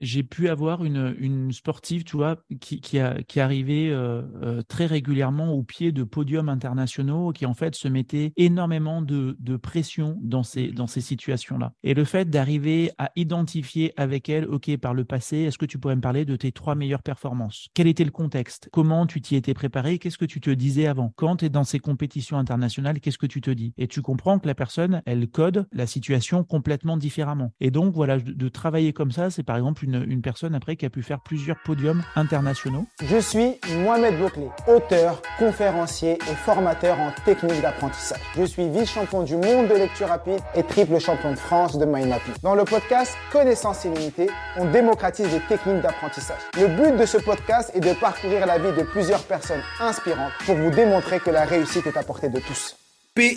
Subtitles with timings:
[0.00, 4.62] j'ai pu avoir une, une, sportive, tu vois, qui, qui, a, qui arrivait euh, euh,
[4.62, 9.56] très régulièrement au pied de podiums internationaux, qui en fait se mettait énormément de, de
[9.56, 11.72] pression dans ces, dans ces situations-là.
[11.82, 15.78] Et le fait d'arriver à identifier avec elle, OK, par le passé, est-ce que tu
[15.78, 17.68] pourrais me parler de tes trois meilleures performances?
[17.74, 18.68] Quel était le contexte?
[18.72, 19.98] Comment tu t'y étais préparé?
[19.98, 21.12] Qu'est-ce que tu te disais avant?
[21.16, 23.74] Quand tu es dans ces compétitions internationales, qu'est-ce que tu te dis?
[23.78, 27.52] Et tu comprends que la personne, elle code la situation complètement différemment.
[27.60, 29.87] Et donc, voilà, de, de travailler comme ça, c'est par exemple une,
[30.22, 32.86] personne après qui a pu faire plusieurs podiums internationaux.
[33.02, 38.20] Je suis Mohamed Bouclé, auteur, conférencier et formateur en technique d'apprentissage.
[38.36, 42.08] Je suis vice-champion du monde de lecture rapide et triple champion de France de mind
[42.08, 42.34] mapping.
[42.42, 46.40] Dans le podcast Connaissance illimitée, on démocratise les techniques d'apprentissage.
[46.56, 50.56] Le but de ce podcast est de parcourir la vie de plusieurs personnes inspirantes pour
[50.56, 52.76] vous démontrer que la réussite est à portée de tous.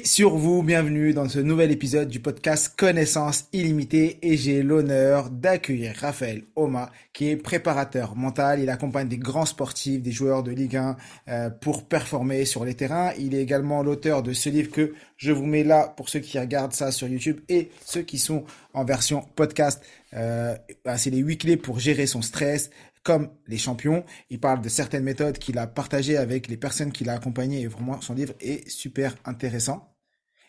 [0.04, 5.96] Sur vous, bienvenue dans ce nouvel épisode du podcast Connaissance illimitée et j'ai l'honneur d'accueillir
[6.00, 8.60] Raphaël Oma qui est préparateur mental.
[8.60, 10.98] Il accompagne des grands sportifs, des joueurs de Ligue 1
[11.30, 13.12] euh, pour performer sur les terrains.
[13.18, 16.38] Il est également l'auteur de ce livre que je vous mets là pour ceux qui
[16.38, 18.44] regardent ça sur YouTube et ceux qui sont
[18.76, 19.84] en version podcast.
[20.14, 22.70] Euh, bah, c'est les huit clés pour gérer son stress,
[23.04, 24.04] comme les champions.
[24.30, 27.68] Il parle de certaines méthodes qu'il a partagées avec les personnes qu'il a accompagnées et
[27.68, 29.96] vraiment son livre est super intéressant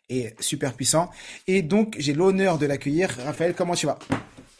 [0.09, 1.11] et super puissant.
[1.47, 3.11] Et donc j'ai l'honneur de l'accueillir.
[3.25, 3.99] Raphaël, comment tu vas?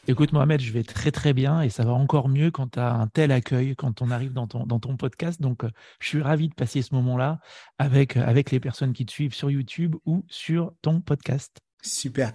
[0.09, 2.93] Écoute Mohamed, je vais très très bien et ça va encore mieux quand tu as
[2.93, 5.41] un tel accueil, quand on arrive dans ton, dans ton podcast.
[5.41, 7.39] Donc euh, je suis ravi de passer ce moment-là
[7.79, 11.61] avec, euh, avec les personnes qui te suivent sur YouTube ou sur ton podcast.
[11.83, 12.33] Super.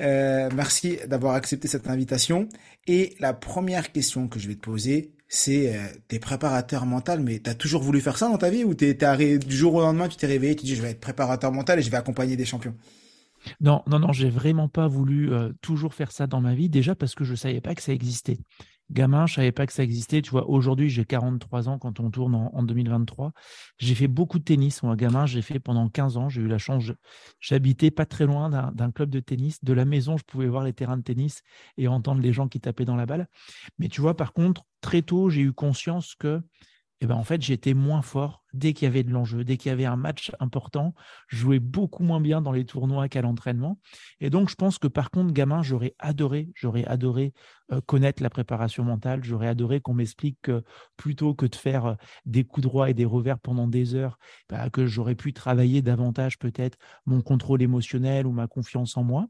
[0.00, 2.48] Euh, merci d'avoir accepté cette invitation.
[2.86, 7.38] Et la première question que je vais te poser, c'est euh, t'es préparateur mental, mais
[7.38, 10.08] t'as toujours voulu faire ça dans ta vie ou t'es, t'es du jour au lendemain,
[10.08, 12.44] tu t'es réveillé, tu dis je vais être préparateur mental et je vais accompagner des
[12.44, 12.74] champions?
[13.60, 16.68] Non, non, non, j'ai vraiment pas voulu euh, toujours faire ça dans ma vie.
[16.68, 18.38] Déjà parce que je savais pas que ça existait
[18.90, 20.22] gamin, je savais pas que ça existait.
[20.22, 23.32] Tu vois, aujourd'hui, j'ai 43 ans quand on tourne en, 2023.
[23.78, 24.82] J'ai fait beaucoup de tennis.
[24.82, 26.28] Moi, gamin, j'ai fait pendant 15 ans.
[26.28, 26.84] J'ai eu la chance,
[27.40, 29.62] j'habitais pas très loin d'un club de tennis.
[29.62, 31.42] De la maison, je pouvais voir les terrains de tennis
[31.76, 33.28] et entendre les gens qui tapaient dans la balle.
[33.78, 36.40] Mais tu vois, par contre, très tôt, j'ai eu conscience que
[37.00, 39.70] eh ben, en fait, j'étais moins fort dès qu'il y avait de l'enjeu, dès qu'il
[39.70, 40.94] y avait un match important.
[41.28, 43.78] Je jouais beaucoup moins bien dans les tournois qu'à l'entraînement.
[44.20, 47.34] Et donc, je pense que par contre, gamin, j'aurais adoré, j'aurais adoré
[47.70, 49.22] euh, connaître la préparation mentale.
[49.22, 50.64] J'aurais adoré qu'on m'explique que
[50.96, 51.94] plutôt que de faire euh,
[52.26, 56.38] des coups droits et des revers pendant des heures, bah, que j'aurais pu travailler davantage
[56.38, 59.28] peut-être mon contrôle émotionnel ou ma confiance en moi.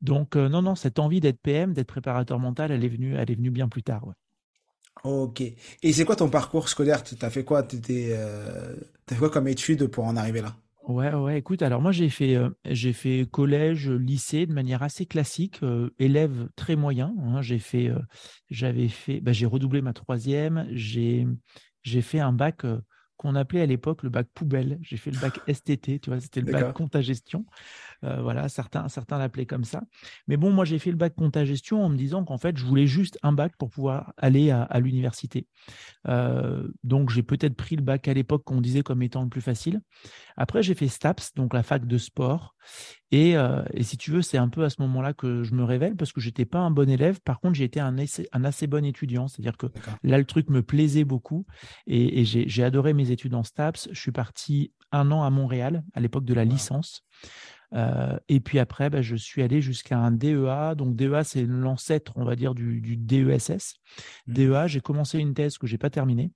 [0.00, 3.30] Donc, euh, non, non, cette envie d'être PM, d'être préparateur mental, elle est venue, elle
[3.30, 4.06] est venue bien plus tard.
[5.04, 5.40] Ok.
[5.40, 7.02] Et c'est quoi ton parcours scolaire?
[7.02, 7.66] Tu as fait quoi?
[7.90, 8.76] Euh...
[9.08, 10.56] fait quoi comme études pour en arriver là?
[10.88, 12.50] Ouais, ouais, écoute, alors moi j'ai fait, euh,
[12.92, 17.14] fait collège, lycée de manière assez classique, euh, élève très moyen.
[17.22, 17.40] Hein.
[17.40, 17.90] j'ai fait,
[18.50, 21.26] j'avais fait, bah, j'ai redoublé ma troisième, j'ai
[22.02, 22.66] fait un bac
[23.22, 24.78] qu'on appelait à l'époque le bac poubelle.
[24.82, 27.46] J'ai fait le bac STT, tu vois, c'était le bac compta gestion.
[28.04, 29.82] Euh, voilà, certains, certains l'appelaient comme ça.
[30.26, 32.64] Mais bon, moi, j'ai fait le bac compta gestion en me disant qu'en fait, je
[32.64, 35.46] voulais juste un bac pour pouvoir aller à, l'université.
[36.08, 39.40] Euh, donc, j'ai peut-être pris le bac à l'époque qu'on disait comme étant le plus
[39.40, 39.80] facile.
[40.36, 42.56] Après, j'ai fait STAPS, donc la fac de sport.
[43.10, 45.64] Et, euh, et si tu veux, c'est un peu à ce moment-là que je me
[45.64, 47.20] révèle parce que j'étais pas un bon élève.
[47.20, 49.28] Par contre, j'ai été un, un, assez bon étudiant.
[49.28, 49.66] C'est-à-dire que
[50.02, 51.46] là, le truc me plaisait beaucoup
[51.86, 53.88] et, et j'ai adoré mes études en STAPS.
[53.92, 57.04] Je suis parti un an à Montréal à l'époque de la licence.
[57.74, 60.74] Euh, et puis après, bah, je suis allé jusqu'à un DEA.
[60.76, 63.74] Donc DEA, c'est l'ancêtre, on va dire, du, du DESS.
[64.26, 64.32] Mmh.
[64.32, 66.32] DEA, j'ai commencé une thèse que j'ai pas terminée.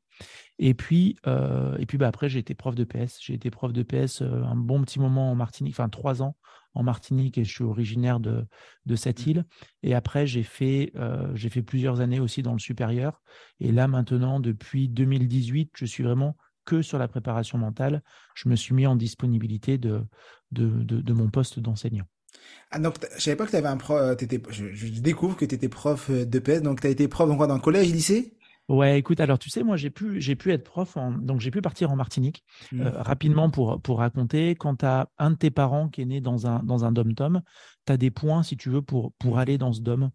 [0.59, 3.19] Et puis, euh, et puis bah, après, j'ai été prof de PS.
[3.21, 6.37] J'ai été prof de PS euh, un bon petit moment en Martinique, enfin trois ans
[6.75, 8.45] en Martinique, et je suis originaire de,
[8.85, 9.31] de cette mmh.
[9.31, 9.45] île.
[9.83, 10.93] Et après, j'ai fait,
[11.33, 13.23] j'ai fait plusieurs années aussi dans le supérieur.
[13.61, 16.37] Et là, maintenant, depuis 2018, je suis vraiment
[16.67, 18.03] que sur la préparation mentale.
[18.35, 20.03] Je me suis mis en disponibilité de,
[20.53, 22.05] de, de, mon poste d'enseignant.
[22.71, 24.15] Ah, donc, je savais pas que tu avais un prof, euh,
[24.51, 27.29] je, je, découvre que tu étais prof euh, de PS, donc tu as été prof
[27.29, 28.36] dans quoi, dans collège, lycée?
[28.69, 31.63] Ouais, écoute, alors tu sais, moi j'ai pu, j'ai pu être prof, donc j'ai pu
[31.63, 32.43] partir en Martinique
[32.73, 32.81] mmh.
[32.81, 34.57] euh, rapidement pour, pour raconter.
[34.57, 37.43] Quand tu as un de tes parents qui est né dans un, dans un dom-tom,
[37.87, 40.11] tu as des points, si tu veux, pour, pour aller dans ce dom.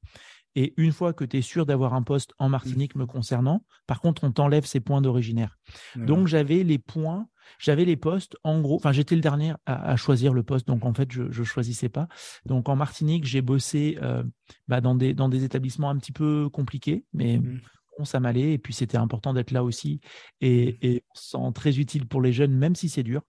[0.55, 4.01] Et une fois que tu es sûr d'avoir un poste en Martinique me concernant, par
[4.01, 5.57] contre, on t'enlève ces points d'originaire.
[5.95, 7.27] Donc, j'avais les points,
[7.57, 10.93] j'avais les postes, en gros, enfin, j'étais le dernier à, choisir le poste, donc en
[10.93, 12.09] fait, je ne choisissais pas.
[12.45, 14.23] Donc, en Martinique, j'ai bossé euh,
[14.67, 17.61] bah, dans, des, dans des établissements un petit peu compliqués, mais mmh
[18.03, 18.53] ça m'allait.
[18.53, 19.99] Et puis, c'était important d'être là aussi.
[20.39, 20.77] Et, mmh.
[20.81, 23.21] et on sent très utile pour les jeunes, même si c'est dur,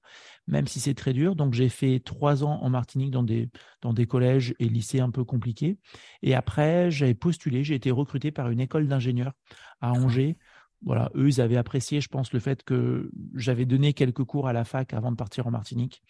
[0.47, 1.37] même si c'est très dur.
[1.37, 3.51] Donc, j'ai fait trois ans en Martinique dans des,
[3.81, 5.79] dans des collèges et lycées un peu compliqués.
[6.23, 9.33] Et après, j'avais postulé, j'ai été recruté par une école d'ingénieurs
[9.81, 10.37] à Angers.
[10.85, 14.53] Voilà, eux, ils avaient apprécié, je pense, le fait que j'avais donné quelques cours à
[14.53, 16.03] la fac avant de partir en Martinique.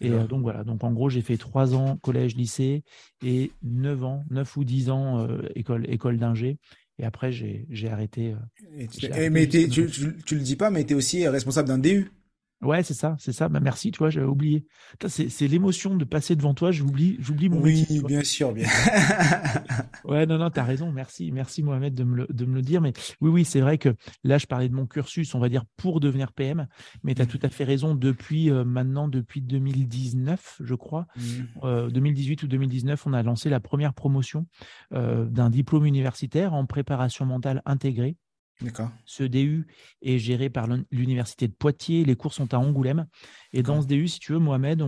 [0.00, 2.82] Et euh, donc voilà, donc en gros, j'ai fait trois ans collège, lycée
[3.24, 6.58] et neuf ans, neuf ou dix ans euh, école, école d'ingé.
[6.98, 8.32] Et après, j'ai arrêté.
[8.32, 8.86] Euh,
[9.16, 12.10] et mais tu, tu, tu, le dis pas, mais tu es aussi responsable d'un DU.
[12.62, 13.48] Ouais, c'est ça, c'est ça.
[13.48, 14.64] Bah, merci, tu vois, j'avais oublié.
[15.08, 18.68] C'est l'émotion de passer devant toi, j'oublie, j'oublie mon oui, Oui, bien sûr, bien.
[20.04, 20.92] ouais, non, non, tu as raison.
[20.92, 22.80] Merci, merci Mohamed de me le, de me le dire.
[22.80, 25.64] Mais oui, oui, c'est vrai que là, je parlais de mon cursus, on va dire,
[25.76, 26.68] pour devenir PM.
[27.02, 27.28] Mais tu as mmh.
[27.28, 27.94] tout à fait raison.
[27.96, 32.44] Depuis euh, maintenant, depuis 2019, je crois, 2018 mmh.
[32.44, 34.46] euh, ou 2019, on a lancé la première promotion
[34.94, 38.16] euh, d'un diplôme universitaire en préparation mentale intégrée.
[39.04, 39.66] Ce DU
[40.02, 42.04] est géré par l'Université de Poitiers.
[42.04, 43.06] Les cours sont à Angoulême.
[43.52, 44.82] Et dans ce DU, si tu veux, Mohamed,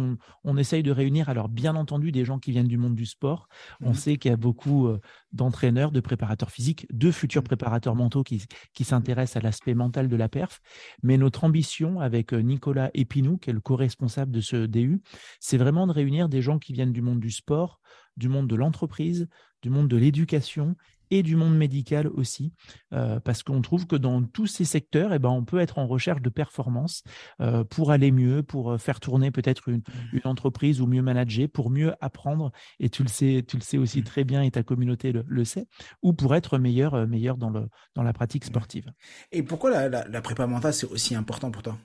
[0.44, 3.48] on, essaye de réunir, alors bien entendu, des gens qui viennent du monde du sport.
[3.80, 3.94] On mmh.
[3.94, 5.00] sait qu'il y a beaucoup euh,
[5.32, 7.46] d'entraîneurs, de préparateurs physiques, de futurs mmh.
[7.46, 10.60] préparateurs mentaux qui, qui s'intéressent à l'aspect mental de la perf.
[11.02, 15.02] Mais notre ambition avec euh, Nicolas Epinou, qui est le co-responsable de ce DU,
[15.40, 17.80] c'est vraiment de réunir des gens qui viennent du monde du sport,
[18.16, 19.28] du monde de l'entreprise,
[19.62, 20.76] du monde de l'éducation
[21.10, 22.52] et du monde médical aussi,
[22.92, 25.86] euh, parce qu'on trouve que dans tous ces secteurs, eh ben, on peut être en
[25.86, 27.02] recherche de performance
[27.40, 30.18] euh, pour aller mieux, pour euh, faire tourner peut-être une, mmh.
[30.24, 34.00] entreprise ou mieux manager, pour mieux apprendre, et tu le sais, tu le sais aussi
[34.00, 34.04] mmh.
[34.04, 35.66] très bien et ta communauté le, sait,
[36.02, 38.48] ou pour être meilleur, meilleur dans, le, dans la pratique mmh.
[38.48, 38.92] sportive.
[39.32, 41.78] Et pourquoi la, la, la prépa mentale, c'est aussi important pour toi?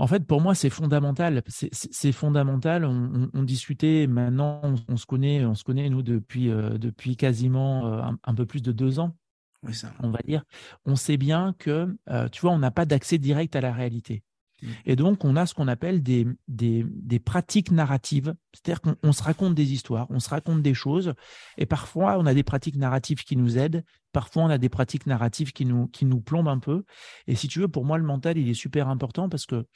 [0.00, 1.42] En fait, pour moi, c'est fondamental.
[1.46, 2.86] C'est fondamental.
[2.86, 8.02] On, discutait maintenant, on, se connaît, on se connaît nous depuis euh, depuis quasiment euh,
[8.24, 9.14] un, peu plus de deux ans.
[9.62, 9.92] Oui, ça.
[10.02, 10.42] On va dire.
[10.86, 14.22] On sait bien que, euh, tu vois, on n'a pas d'accès direct à la réalité.
[14.62, 14.68] Mmh.
[14.86, 18.34] Et donc, on a ce qu'on appelle des, des, pratiques narratives.
[18.52, 21.14] C'est-à-dire qu'on se raconte des histoires, on se raconte des choses.
[21.58, 23.84] Et parfois, on a des pratiques narratives qui nous aident.
[24.12, 26.84] Parfois, on a des pratiques narratives qui nous, qui nous plombent un peu.
[27.26, 29.66] Et si tu veux, pour moi, le mental, il est super important parce que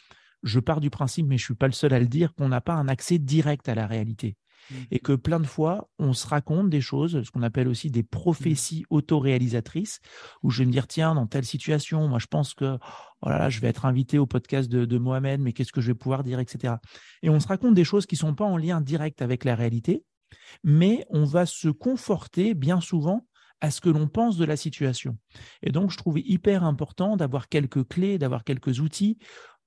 [0.43, 2.61] je pars du principe, mais je suis pas le seul à le dire, qu'on n'a
[2.61, 4.37] pas un accès direct à la réalité.
[4.71, 4.75] Mmh.
[4.91, 8.03] Et que plein de fois, on se raconte des choses, ce qu'on appelle aussi des
[8.03, 8.95] prophéties mmh.
[8.95, 10.01] autoréalisatrices,
[10.43, 12.79] où je vais me dire, tiens, dans telle situation, moi je pense que
[13.23, 15.89] oh là là, je vais être invité au podcast de, Mohamed, mais qu'est-ce que je
[15.89, 16.75] vais pouvoir dire, etc.
[17.23, 20.05] Et on se raconte des choses qui sont pas en lien direct avec la réalité,
[20.63, 23.27] mais on va se conforter bien souvent
[23.61, 25.17] à ce que l'on pense de la situation.
[25.63, 29.19] Et donc, je trouvais hyper important d'avoir quelques clés, d'avoir quelques outils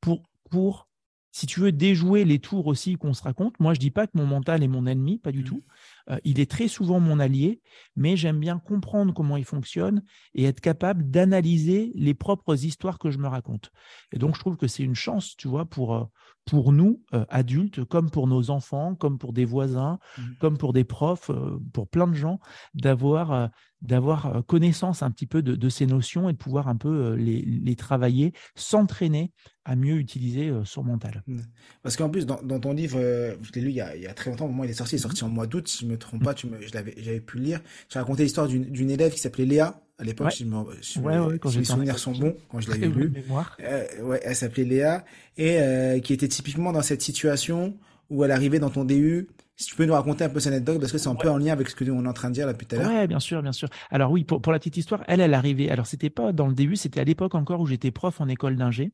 [0.01, 0.86] pour pour,
[1.31, 3.59] si tu veux, déjouer les tours aussi qu'on se raconte.
[3.59, 5.45] Moi, je dis pas que mon mental est mon ennemi, pas du mmh.
[5.45, 5.63] tout.
[6.09, 7.61] Euh, il est très souvent mon allié,
[7.95, 13.11] mais j'aime bien comprendre comment il fonctionne et être capable d'analyser les propres histoires que
[13.11, 13.71] je me raconte.
[14.13, 16.03] Et donc, je trouve que c'est une chance, tu vois, pour, euh,
[16.45, 20.21] pour nous, euh, adultes, comme pour nos enfants, comme pour des voisins, mmh.
[20.39, 21.29] comme pour des profs,
[21.73, 22.39] pour plein de gens,
[22.73, 23.49] d'avoir
[23.83, 27.75] d'avoir connaissance un petit peu de, ces notions et de pouvoir un peu les, les
[27.75, 29.31] travailler, s'entraîner
[29.65, 31.23] à mieux utiliser son mental.
[31.27, 31.41] Mmh.
[31.83, 34.15] Parce qu'en plus, dans, ton livre, je l'ai lu il y, a, il y, a,
[34.15, 35.91] très longtemps, au moment il est sorti, il est sorti en mois d'août, si je
[35.91, 37.61] me trompe pas, tu me, j'avais pu le lire.
[37.89, 39.79] J'ai raconté l'histoire d'une élève qui s'appelait Léa.
[39.99, 43.13] À l'époque, si, mes souvenirs sont bons, quand je l'avais lu.
[43.61, 45.03] Euh, ouais, elle s'appelait Léa
[45.37, 47.75] et euh, qui était typiquement dans cette situation
[48.11, 49.27] où elle arrivait dans ton DU
[49.57, 51.37] si tu peux nous raconter un peu cette anecdote, parce que c'est un peu en
[51.37, 52.91] lien avec ce que on est en train de dire là depuis tout à l'heure.
[52.91, 53.67] Ouais, bien sûr, bien sûr.
[53.89, 55.69] Alors oui, pour, pour la petite histoire, elle, elle arrivait.
[55.69, 58.55] Alors c'était pas dans le début, c'était à l'époque encore où j'étais prof en école
[58.55, 58.91] d'ingé.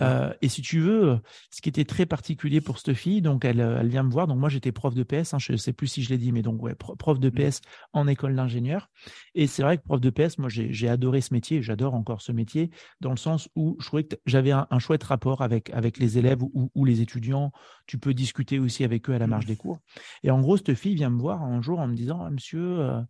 [0.00, 1.18] Euh, et si tu veux,
[1.50, 4.26] ce qui était très particulier pour cette fille, donc elle, elle vient me voir.
[4.26, 6.40] Donc moi j'étais prof de PS, hein, je sais plus si je l'ai dit, mais
[6.40, 7.60] donc ouais, prof de PS
[7.92, 8.88] en école d'ingénieur.
[9.34, 12.32] Et c'est vrai que prof de PS, moi j'ai adoré ce métier, j'adore encore ce
[12.32, 12.70] métier,
[13.02, 16.42] dans le sens où je trouvais que j'avais un, chouette rapport avec avec les élèves
[16.42, 17.52] ou, ou les étudiants.
[17.86, 19.48] Tu peux discuter aussi avec eux à la marge mmh.
[19.48, 19.80] des cours.
[20.22, 22.80] Et en gros, cette fille vient me voir un jour en me disant ah, Monsieur,
[22.80, 23.00] euh,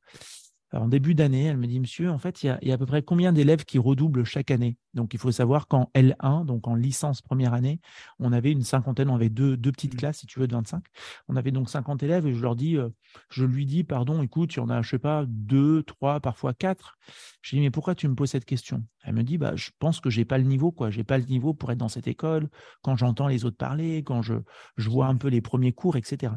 [0.72, 3.02] en début d'année, elle me dit Monsieur, en fait, il y a, à peu près
[3.02, 4.76] combien d'élèves qui redoublent chaque année?
[4.92, 7.80] Donc, il faut savoir qu'en L1, donc en licence première année,
[8.18, 9.98] on avait une cinquantaine, on avait deux, deux petites mmh.
[9.98, 10.84] classes, si tu veux, de 25.
[11.28, 12.90] On avait donc 50 élèves et je leur dis euh,
[13.30, 16.52] Je lui dis Pardon, écoute, il y en a, je sais pas, deux, trois, parfois
[16.52, 16.98] quatre.
[17.40, 18.84] Je dis Mais pourquoi tu me poses cette question?
[19.04, 20.90] Elle me dit bah, Je pense que j'ai pas le niveau, quoi.
[20.90, 22.50] J'ai pas le niveau pour être dans cette école.
[22.82, 24.34] Quand j'entends les autres parler, quand je,
[24.76, 26.32] je vois un peu les premiers cours, etc.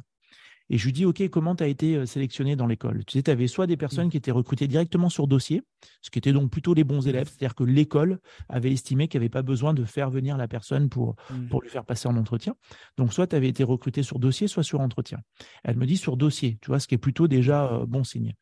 [0.73, 3.03] Et je lui dis, OK, comment tu as été euh, sélectionné dans l'école?
[3.05, 5.63] Tu sais, tu avais soit des personnes qui étaient recrutées directement sur dossier,
[6.01, 9.25] ce qui était donc plutôt les bons élèves, c'est-à-dire que l'école avait estimé qu'il n'y
[9.25, 11.47] avait pas besoin de faire venir la personne pour, mmh.
[11.49, 12.55] pour lui faire passer en entretien.
[12.97, 15.19] Donc, soit tu avais été recruté sur dossier, soit sur entretien.
[15.65, 18.33] Elle me dit sur dossier, tu vois, ce qui est plutôt déjà euh, bon signe.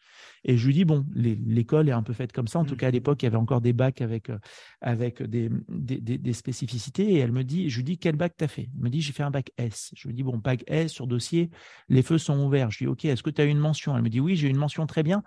[0.44, 2.60] Et je lui dis, bon, l'école est un peu faite comme ça.
[2.60, 4.38] En tout cas, à l'époque, il y avait encore des bacs avec, euh,
[4.82, 7.14] avec des, des, des, spécificités.
[7.14, 8.70] Et elle me dit, je lui dis, quel bac tu as fait?
[8.76, 9.92] Elle me dit, j'ai fait un bac S.
[9.96, 11.50] Je lui dis, bon, bac S sur dossier,
[11.88, 12.72] les feux sont ouverts.
[12.72, 13.96] Je lui dis, OK, est-ce que tu as eu une mention?
[13.96, 15.24] Elle me dit, oui, j'ai eu une mention très bien,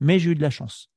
[0.00, 0.90] mais j'ai eu de la chance.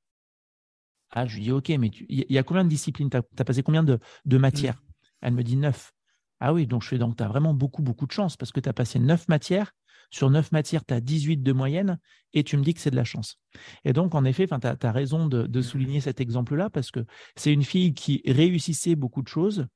[1.11, 3.09] Ah, je lui dis, OK, mais il y a combien de disciplines?
[3.09, 4.75] Tu as, passé combien de, de matières?
[4.75, 4.93] Mmh.
[5.21, 5.91] Elle me dit neuf.
[6.39, 8.59] Ah oui, donc je fais donc tu as vraiment beaucoup, beaucoup de chance parce que
[8.59, 9.73] tu as passé neuf matières.
[10.11, 11.99] Sur neuf matières, tu as 18 de moyenne
[12.33, 13.37] et tu me dis que c'est de la chance.
[13.85, 14.55] Et donc, en effet, tu
[14.87, 19.21] as, raison de, de souligner cet exemple-là parce que c'est une fille qui réussissait beaucoup
[19.21, 19.67] de choses,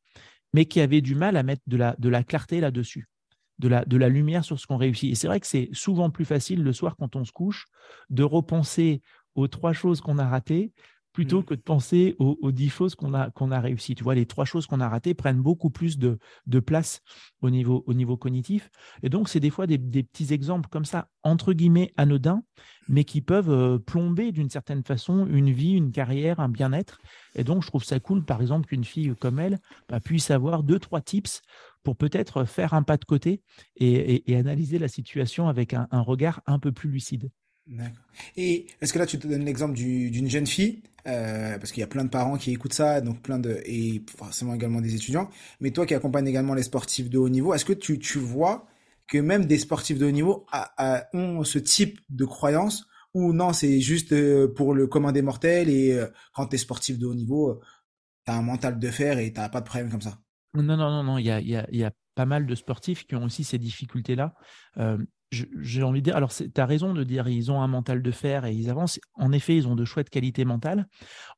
[0.53, 3.07] mais qui avait du mal à mettre de la, de la clarté là-dessus
[3.59, 5.11] de la, lumière sur ce qu'on réussit.
[5.11, 7.65] Et c'est vrai que c'est souvent plus facile le soir quand on se couche
[8.09, 9.01] de repenser
[9.35, 10.71] aux trois choses qu'on a ratées
[11.13, 11.45] plutôt mmh.
[11.45, 13.93] que de penser aux, dix choses qu'on a, qu'on a réussi.
[13.93, 16.17] Tu vois, les trois choses qu'on a ratées prennent beaucoup plus de,
[16.47, 17.01] de place
[17.41, 18.69] au niveau, au niveau cognitif.
[19.03, 22.43] Et donc, c'est des fois des, des, petits exemples comme ça, entre guillemets, anodins,
[22.89, 26.97] mais qui peuvent euh, plomber d'une certaine façon une vie, une carrière, un bien-être.
[27.35, 30.63] Et donc, je trouve ça cool, par exemple, qu'une fille comme elle bah, puisse avoir
[30.63, 31.41] deux, trois tips
[31.83, 33.41] pour peut-être faire un pas de côté
[33.75, 37.29] et, et, analyser la situation avec un, un regard un peu plus lucide.
[38.35, 41.83] Et est-ce que là, tu te donnes l'exemple d'une jeune fille, euh, parce qu'il y
[41.83, 45.29] a plein de parents qui écoutent ça, donc plein de et forcément également des étudiants.
[45.59, 48.67] Mais toi qui accompagnes également les sportifs de haut niveau, est-ce que tu, tu vois
[49.07, 50.45] que même des sportifs de haut niveau
[51.13, 55.69] ont ce type de croyance ou non, c'est juste euh, pour le commun des mortels
[55.69, 57.61] et euh, quand tu es sportif de haut niveau,
[58.25, 60.17] tu as un mental de fer et tu pas de problème comme ça?
[60.55, 63.15] Non, non, non, non, il y a, y, y a pas mal de sportifs qui
[63.15, 64.33] ont aussi ces difficultés-là.
[65.33, 68.11] J'ai envie de dire, alors tu as raison de dire, ils ont un mental de
[68.11, 68.99] fer et ils avancent.
[69.15, 70.87] En effet, ils ont de chouettes qualités mentales.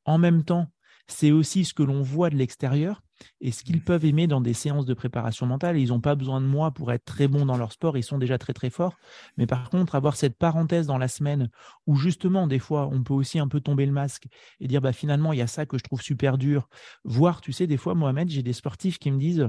[0.04, 0.68] En même temps,
[1.08, 3.02] c'est aussi ce que l'on voit de l'extérieur
[3.40, 5.78] et ce qu'ils peuvent aimer dans des séances de préparation mentale.
[5.78, 8.18] Ils n'ont pas besoin de moi pour être très bons dans leur sport, ils sont
[8.18, 8.96] déjà très très forts.
[9.36, 11.48] Mais par contre, avoir cette parenthèse dans la semaine
[11.86, 14.26] où justement, des fois, on peut aussi un peu tomber le masque
[14.60, 16.68] et dire, bah, finalement, il y a ça que je trouve super dur.
[17.04, 19.48] Voir, tu sais, des fois, Mohamed, j'ai des sportifs qui me disent,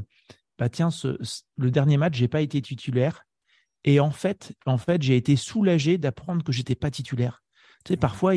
[0.57, 0.89] bah, tiens,
[1.57, 3.23] le dernier match, j'ai pas été titulaire
[3.83, 7.43] et en fait, en fait, j'ai été soulagé d'apprendre que j'étais pas titulaire.
[7.85, 8.33] Tu sais, parfois,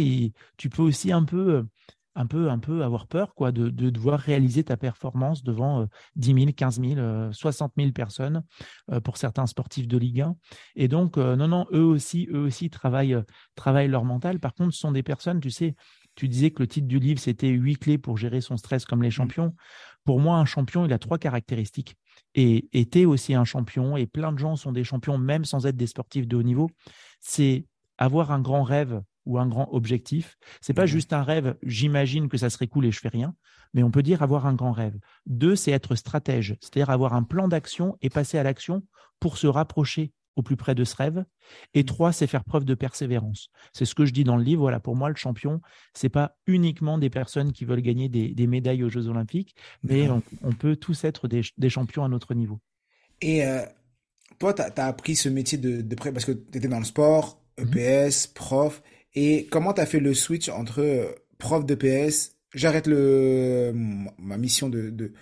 [0.56, 1.66] tu peux aussi un peu,
[2.14, 6.52] un peu, un peu avoir peur, quoi, de, devoir réaliser ta performance devant 10 000,
[6.56, 8.44] 15 000, 60 000 personnes
[8.90, 10.36] euh, pour certains sportifs de Ligue 1.
[10.76, 13.18] Et donc, euh, non, non, eux aussi, eux aussi travaillent,
[13.54, 14.40] travaillent leur mental.
[14.40, 15.74] Par contre, ce sont des personnes, tu sais,
[16.16, 19.02] tu disais que le titre du livre, c'était huit clés pour gérer son stress comme
[19.02, 19.12] les mmh.
[19.12, 19.54] champions.
[20.04, 21.96] Pour moi, un champion, il a trois caractéristiques
[22.34, 25.76] et était aussi un champion, et plein de gens sont des champions même sans être
[25.76, 26.70] des sportifs de haut niveau,
[27.20, 27.66] c'est
[27.98, 30.36] avoir un grand rêve ou un grand objectif.
[30.60, 33.34] C'est pas mmh juste un rêve, j'imagine que ça serait cool et je fais rien,
[33.74, 34.98] mais on peut dire avoir un grand rêve.
[35.26, 38.82] Deux, c'est être stratège, c'est-à-dire avoir un plan d'action et passer à l'action
[39.18, 41.24] pour se rapprocher au plus près de ce rêve.
[41.74, 41.86] Et mmh.
[41.86, 43.50] trois, c'est faire preuve de persévérance.
[43.72, 44.62] C'est ce que je dis dans le livre.
[44.62, 45.60] Voilà, pour moi, le champion,
[45.94, 50.52] c'est pas uniquement des personnes qui veulent gagner des, médailles aux Jeux Olympiques, mais on,
[50.52, 52.58] peut tous être des, champions à notre niveau.
[53.20, 53.62] Et euh,
[54.38, 57.40] toi, tu as, appris ce métier de, près parce que tu étais dans le sport,
[57.58, 58.32] EPS, mmh.
[58.34, 58.82] prof.
[59.14, 64.68] Et comment tu as fait le switch entre euh, prof d'EPS, j'arrête le ma mission
[64.68, 65.12] de, de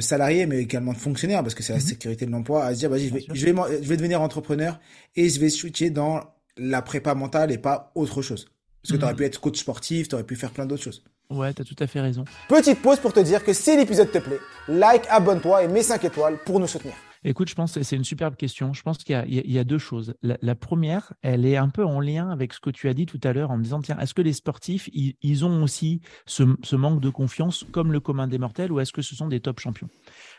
[0.00, 1.84] salariés, mais également de fonctionnaires, parce que c'est la mhm.
[1.84, 4.80] sécurité de l'emploi, à se dire, vas-y, je vais, je, vais, je vais devenir entrepreneur
[5.16, 6.20] et je vais switcher dans
[6.56, 8.46] la prépa mentale et pas autre chose.
[8.82, 9.18] Parce que tu aurais mhm.
[9.18, 11.04] pu être coach sportif, tu aurais pu faire plein d'autres choses.
[11.32, 12.24] Ouais, tu as tout à fait raison.
[12.48, 16.04] Petite pause pour te dire que si l'épisode te plaît, like, abonne-toi et mets 5
[16.04, 16.94] étoiles pour nous soutenir.
[17.24, 18.72] Écoute, je pense que c'est une superbe question.
[18.72, 20.14] Je pense qu'il y, a deux choses.
[20.22, 23.20] La, première, elle est un peu en lien avec ce que tu as dit tout
[23.22, 27.00] à l'heure en me disant, tiens, est-ce que les sportifs, ils, ont aussi ce, manque
[27.00, 29.88] de confiance comme le commun des mortels ou est-ce que ce sont des top champions?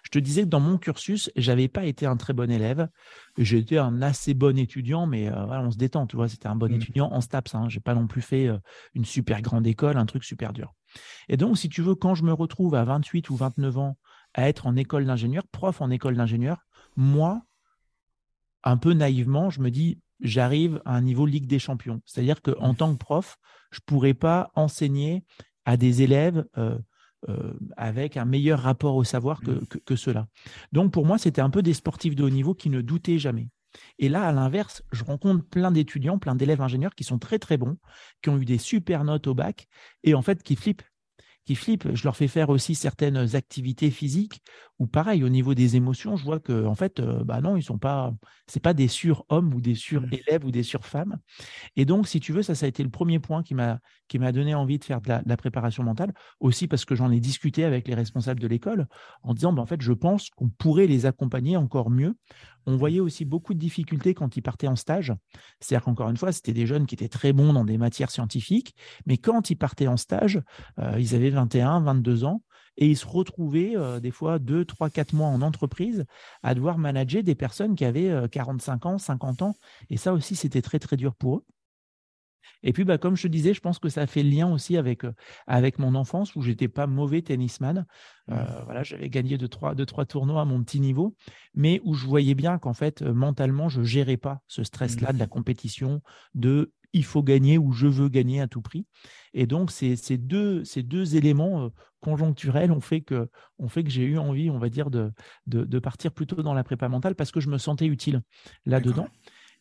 [0.03, 2.89] Je te disais que dans mon cursus, j'avais pas été un très bon élève.
[3.37, 6.69] J'étais un assez bon étudiant, mais euh, on se détend, tu vois, c'était un bon
[6.69, 6.75] mmh.
[6.75, 7.55] étudiant en STAPS.
[7.55, 7.69] Hein.
[7.69, 8.57] J'ai pas non plus fait euh,
[8.93, 10.73] une super grande école, un truc super dur.
[11.29, 13.97] Et donc, si tu veux, quand je me retrouve à 28 ou 29 ans
[14.33, 16.57] à être en école d'ingénieur, prof en école d'ingénieur,
[16.95, 17.43] moi,
[18.63, 22.01] un peu naïvement, je me dis, j'arrive à un niveau Ligue des Champions.
[22.05, 22.75] C'est-à-dire qu'en mmh.
[22.75, 23.37] tant que prof,
[23.71, 25.23] je ne pourrais pas enseigner
[25.65, 26.77] à des élèves euh,
[27.29, 29.67] euh, avec un meilleur rapport au savoir que, mmh.
[29.85, 30.27] que, ceux-là.
[30.71, 33.49] Donc pour moi, c'était un peu des sportifs de haut niveau qui ne doutaient jamais.
[33.99, 37.57] Et là, à l'inverse, je rencontre plein d'étudiants, plein d'élèves ingénieurs qui sont très très
[37.57, 37.77] bons,
[38.21, 39.67] qui ont eu des super notes au bac
[40.03, 40.83] et en fait qui flippent
[41.45, 41.93] qui flippent.
[41.93, 44.41] Je leur fais faire aussi certaines activités physiques
[44.79, 47.63] ou pareil au niveau des émotions, je vois que en fait, euh, bah non, ils
[47.63, 48.13] sont pas,
[48.47, 51.17] c'est pas des sur-hommes ou des sur-élèves ou des sur-femmes.
[51.75, 54.19] Et donc, si tu veux, ça, ça a été le premier point qui m'a qui
[54.19, 57.63] m'a donné envie de faire de la, préparation mentale, aussi parce que j'en ai discuté
[57.63, 58.87] avec les responsables de l'école
[59.23, 62.13] en disant, bah, en fait, je pense qu'on pourrait les accompagner encore mieux.
[62.65, 65.13] On voyait aussi beaucoup de difficultés quand ils partaient en stage.
[65.59, 68.75] C'est-à-dire qu'encore une fois, c'était des jeunes qui étaient très bons dans des matières scientifiques,
[69.05, 70.41] mais quand ils partaient en stage,
[70.79, 72.41] euh, ils avaient 21, 22 ans
[72.77, 76.05] et ils se retrouvaient euh, des fois 2, 3, 4 mois en entreprise
[76.41, 79.55] à devoir manager des personnes qui avaient 45 euh, ans, 50 ans.
[79.89, 81.45] Et ça aussi, c'était très, très dur pour eux.
[82.65, 84.77] Et puis, bah, comme je te disais, je pense que ça fait le lien aussi
[84.77, 85.13] avec, euh,
[85.47, 87.85] avec mon enfance où j'étais pas mauvais tennisman.
[88.27, 88.35] Mmh.
[88.63, 91.13] voilà, j'avais gagné deux trois, deux, trois tournois à mon petit niveau,
[91.53, 95.25] mais où je voyais bien qu'en fait, mentalement, je gérais pas ce stress-là de la
[95.25, 95.29] mmh.
[95.29, 96.01] compétition,
[96.35, 98.85] de il faut gagner ou je veux gagner à tout prix.
[99.33, 103.29] Et donc, ces, deux, éléments conjoncturels ont fait que,
[103.87, 105.11] j'ai eu envie, on va dire, de,
[105.47, 108.21] de, de, partir plutôt dans la prépa mentale parce que je me sentais utile
[108.65, 109.07] là-dedans.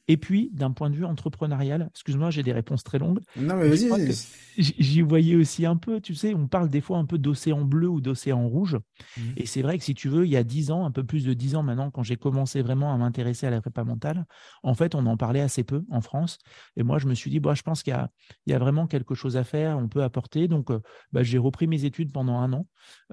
[0.08, 3.20] Et puis, d'un point de vue entrepreneurial, excuse-moi, j'ai des réponses très longues.
[3.36, 4.14] Non, mais vas-y.
[4.58, 7.88] J'y voyais aussi un peu, tu sais, on parle des fois un peu d'océan bleu
[7.88, 8.78] ou d'océan rouge.
[9.16, 9.20] Mmh.
[9.36, 11.24] Et c'est vrai que si tu veux, il y a dix ans, un peu plus
[11.24, 14.26] de dix ans maintenant, quand j'ai commencé vraiment à m'intéresser à la prépa mentale,
[14.62, 16.38] en fait, on en parlait assez peu en France.
[16.76, 19.14] Et moi, je me suis dit, bah, je pense qu'il y, y a, vraiment quelque
[19.14, 20.48] chose à faire, on peut apporter.
[20.48, 20.80] Donc, euh,
[21.12, 22.66] bah, j'ai repris mes études pendant un an,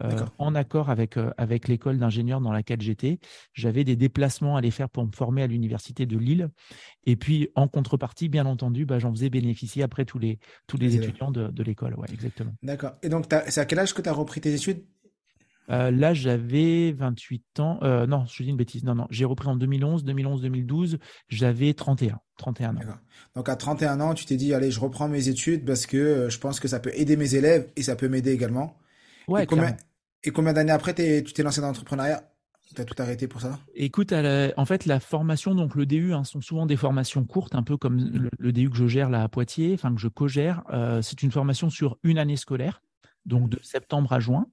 [0.04, 3.20] euh, en accord avec, euh, avec l'école d'ingénieur dans laquelle j'étais.
[3.54, 6.50] J'avais des déplacements à aller faire pour me former à l'université de Lille.
[7.06, 10.96] Et puis, en contrepartie, bien entendu, bah, j'en faisais bénéficier après tous les, tous les,
[10.96, 11.96] étudiants de, de l'école.
[11.96, 12.52] Ouais, exactement.
[12.64, 12.94] D'accord.
[13.04, 14.84] Et donc, c'est à quel âge que tu as repris tes études?
[15.70, 17.80] Euh, là, j'avais 28 ans.
[17.84, 18.84] Euh, non, je dis une bêtise.
[18.84, 20.98] Non, non, j'ai repris en 2011, 2011-2012.
[21.28, 22.80] J'avais 31, 31 ans.
[23.36, 26.30] Donc à 31 ans, tu t'es dit, allez, je reprends mes études parce que euh,
[26.30, 28.78] je pense que ça peut aider mes élèves et ça peut m'aider également.
[29.28, 29.78] Ouais, et combien,
[30.24, 32.24] et combien d'années après, tu t'es lancé dans l'entrepreneuriat?
[32.76, 33.60] Tu as tout arrêté pour ça?
[33.74, 37.64] Écoute, en fait, la formation, donc le DU, hein, sont souvent des formations courtes, un
[37.64, 40.64] peu comme le, DU que je gère là à Poitiers, enfin que je co-gère.
[40.72, 42.82] Euh, c'est une formation sur une année scolaire,
[43.26, 44.48] donc de septembre à juin.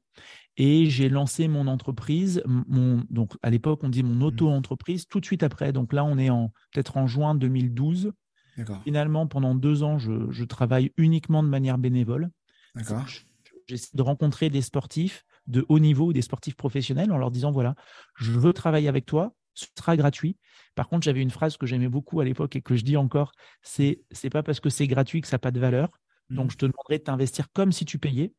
[0.56, 4.22] Et j'ai lancé mon entreprise, mon, donc à l'époque on dit mon mmh.
[4.22, 5.72] auto-entreprise, tout de suite après.
[5.72, 8.12] Donc là, on est en peut-être en juin 2012.
[8.84, 12.30] Finalement, pendant deux ans, je, je, travaille uniquement de manière bénévole.
[13.68, 17.74] J'essaie de rencontrer des sportifs, de haut niveau, des sportifs professionnels, en leur disant voilà,
[18.16, 20.36] je veux travailler avec toi, ce sera gratuit.
[20.74, 23.32] Par contre, j'avais une phrase que j'aimais beaucoup à l'époque et que je dis encore,
[23.62, 25.90] c'est c'est pas parce que c'est gratuit que ça n'a pas de valeur.
[26.30, 26.50] Donc, mmh.
[26.50, 28.32] je te demanderai de t'investir comme si tu payais.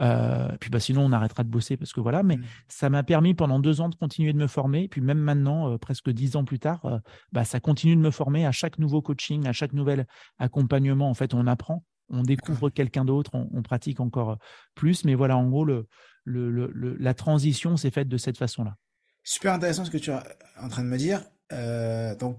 [0.00, 2.22] Euh, puis, bah, sinon, on arrêtera de bosser parce que voilà.
[2.22, 2.44] Mais mmh.
[2.68, 4.84] ça m'a permis pendant deux ans de continuer de me former.
[4.84, 6.98] Et puis, même maintenant, euh, presque dix ans plus tard, euh,
[7.32, 10.06] bah, ça continue de me former à chaque nouveau coaching, à chaque nouvel
[10.38, 11.10] accompagnement.
[11.10, 14.38] En fait, on apprend, on découvre quelqu'un d'autre, on, on, pratique encore
[14.74, 15.04] plus.
[15.04, 15.86] Mais voilà, en gros, le,
[16.26, 18.76] le, la transition s'est faite de cette façon-là.
[19.22, 20.14] Super intéressant ce que tu es
[20.60, 21.22] en train de me dire.
[21.52, 22.38] Euh, donc,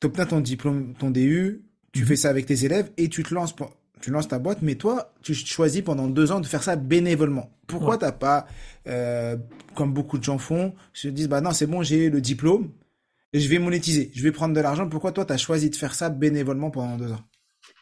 [0.00, 2.06] tu obtiens ton diplôme, ton DU, tu mhm.
[2.06, 3.54] fais ça avec tes élèves et tu te lances
[4.00, 7.50] tu lances ta boîte, mais toi, tu choisis pendant deux ans de faire ça bénévolement.
[7.66, 8.46] Pourquoi tu t'as pas,
[8.86, 9.36] euh,
[9.74, 12.72] comme beaucoup de gens font, se disent bah non c'est bon j'ai le diplôme
[13.32, 14.86] et je vais monétiser, je vais prendre de l'argent.
[14.88, 17.24] Pourquoi toi tu as choisi de faire ça bénévolement pendant deux ans?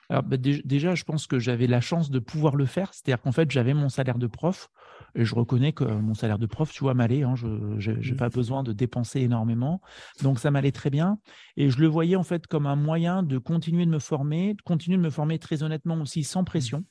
[0.08, 2.92] Alors bah, déjà, je pense que j'avais la chance de pouvoir le faire.
[2.92, 4.70] C'est-à-dire qu'en fait, j'avais mon salaire de prof
[5.14, 7.22] et je reconnais que mon salaire de prof, tu vois, m'allait.
[7.22, 7.46] Hein, je
[7.90, 8.16] n'ai mmh.
[8.16, 9.80] pas besoin de dépenser énormément.
[10.22, 11.18] Donc, ça m'allait très bien.
[11.56, 14.62] Et je le voyais en fait comme un moyen de continuer de me former, de
[14.62, 16.46] continuer de me former très honnêtement aussi sans mmh.
[16.46, 16.84] pression.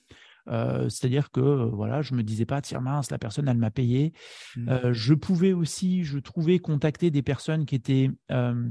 [0.49, 4.13] Euh, c'est-à-dire que voilà, je me disais pas tiens mince la personne elle m'a payé.
[4.57, 4.69] Mmh.
[4.69, 8.69] Euh, je pouvais aussi, je trouvais contacter des personnes qui étaient euh,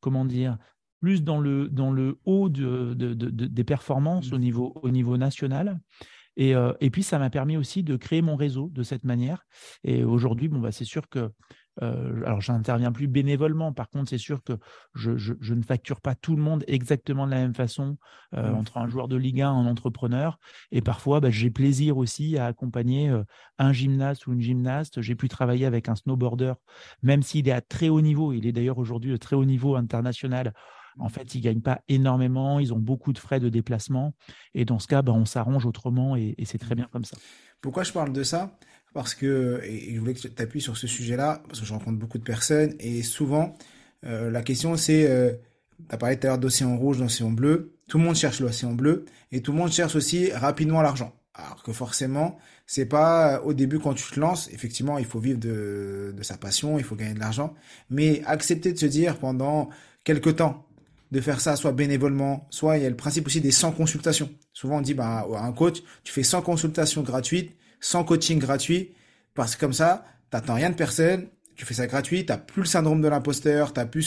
[0.00, 0.56] comment dire
[1.00, 4.34] plus dans le, dans le haut de, de, des performances mmh.
[4.34, 5.80] au niveau, au niveau national.
[6.36, 9.44] Et, euh, et puis, ça m'a permis aussi de créer mon réseau de cette manière.
[9.84, 11.30] Et aujourd'hui, bon, bah, c'est sûr que
[11.82, 13.72] euh, alors, j'interviens plus bénévolement.
[13.72, 14.54] Par contre, c'est sûr que
[14.94, 17.96] je, je, je, ne facture pas tout le monde exactement de la même façon
[18.34, 18.54] euh, mmh.
[18.56, 20.38] entre un joueur de Ligue 1 et un entrepreneur.
[20.72, 23.22] Et parfois, bah, j'ai plaisir aussi à accompagner euh,
[23.58, 25.00] un gymnaste ou une gymnaste.
[25.00, 26.54] J'ai pu travailler avec un snowboarder,
[27.02, 28.32] même s'il est à très haut niveau.
[28.32, 30.52] Il est d'ailleurs aujourd'hui de très haut niveau international.
[30.98, 34.14] En fait, ils gagnent pas énormément, ils ont beaucoup de frais de déplacement.
[34.54, 37.16] Et dans ce cas, bah, on s'arrange autrement et, c'est très bien comme ça.
[37.60, 38.58] Pourquoi je parle de ça?
[38.92, 41.98] Parce que, et je voulais que tu appuies sur ce sujet-là, parce que je rencontre
[41.98, 43.54] beaucoup de personnes et souvent,
[44.04, 45.32] euh, la question c'est, euh,
[45.88, 47.76] tu as parlé tout à l'heure d'océan rouge, d'océan bleu.
[47.88, 51.14] Tout le monde cherche l'océan bleu et tout le monde cherche aussi rapidement l'argent.
[51.34, 55.38] Alors que forcément, c'est pas au début quand tu te lances, effectivement, il faut vivre
[55.38, 57.54] de, de sa passion, il faut gagner de l'argent,
[57.88, 59.70] mais accepter de se dire pendant
[60.04, 60.66] quelques temps,
[61.10, 64.30] de faire ça soit bénévolement, soit il y a le principe aussi des 100 consultations.
[64.52, 68.92] Souvent on dit bah un coach, tu fais 100 consultations gratuites sans coaching gratuit,
[69.34, 72.68] parce que comme ça, t'attends rien de personne, tu fais ça gratuit, t'as plus le
[72.68, 74.02] syndrome de l'imposteur, t'as plus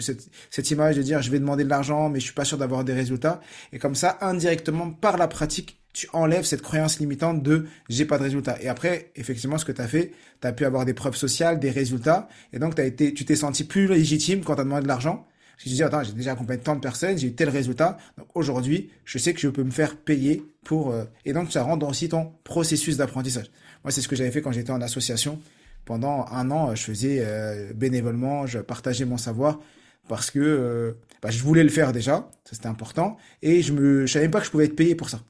[0.00, 2.58] cette, cette, image de dire je vais demander de l'argent mais je suis pas sûr
[2.58, 3.40] d'avoir des résultats.
[3.72, 8.18] Et comme ça, indirectement, par la pratique, tu enlèves cette croyance limitante de j'ai pas
[8.18, 8.60] de résultats.
[8.60, 11.58] Et après, effectivement, ce que tu as fait, tu as pu avoir des preuves sociales,
[11.58, 14.82] des résultats, et donc as été, tu t'es senti plus légitime quand tu as demandé
[14.82, 15.26] de l'argent.
[15.56, 18.28] Parce que dis, attends, j'ai déjà accompagné tant de personnes, j'ai eu tel résultat, donc
[18.34, 20.90] aujourd'hui, je sais que je peux me faire payer pour...
[20.90, 23.50] Euh, et donc, ça rentre aussi ton processus d'apprentissage.
[23.82, 25.40] Moi, c'est ce que j'avais fait quand j'étais en association
[25.86, 29.60] pendant un an, je faisais euh, bénévolement, je partageais mon savoir
[30.08, 30.92] parce que euh,
[31.22, 34.40] bah, je voulais le faire déjà, ça c'était important, et je me, je savais pas
[34.40, 35.20] que je pouvais être payé pour ça.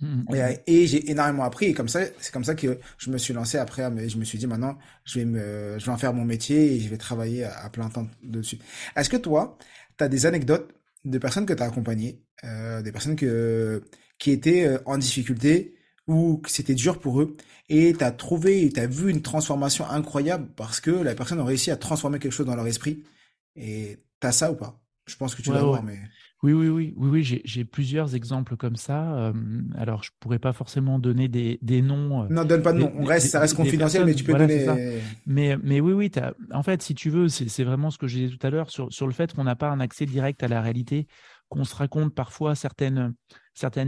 [0.00, 0.56] Mmh, mmh.
[0.66, 3.58] Et, j'ai énormément appris, et comme ça, c'est comme ça que je me suis lancé
[3.58, 6.24] après, mais je me suis dit maintenant, je vais me, je vais en faire mon
[6.24, 8.58] métier et je vais travailler à, plein temps dessus.
[8.96, 9.56] Est-ce que toi,
[9.96, 13.84] tu as des anecdotes de personnes que tu as accompagnées, euh, des personnes que,
[14.18, 15.76] qui étaient en difficulté
[16.06, 17.36] ou que c'était dur pour eux
[17.68, 21.44] et tu as trouvé, tu as vu une transformation incroyable parce que la personne a
[21.44, 23.02] réussi à transformer quelque chose dans leur esprit?
[23.56, 24.80] Et tu as ça ou pas?
[25.06, 25.98] Je pense que tu vas voir, mais...
[26.44, 29.32] Oui, oui, oui, oui, oui j'ai plusieurs exemples comme ça.
[29.78, 32.28] alors, je pourrais pas forcément donner des, des noms.
[32.28, 32.92] non, donne pas de nom.
[32.98, 34.66] On reste, ça reste confidentiel, mais tu peux donner.
[35.26, 36.12] Mais, mais oui, oui.
[36.52, 38.92] En fait, si tu veux, c'est vraiment ce que je disais tout à l'heure sur,
[38.92, 41.06] sur le fait qu'on n'a pas un accès direct à la réalité,
[41.54, 43.14] qu'on se raconte parfois certaines,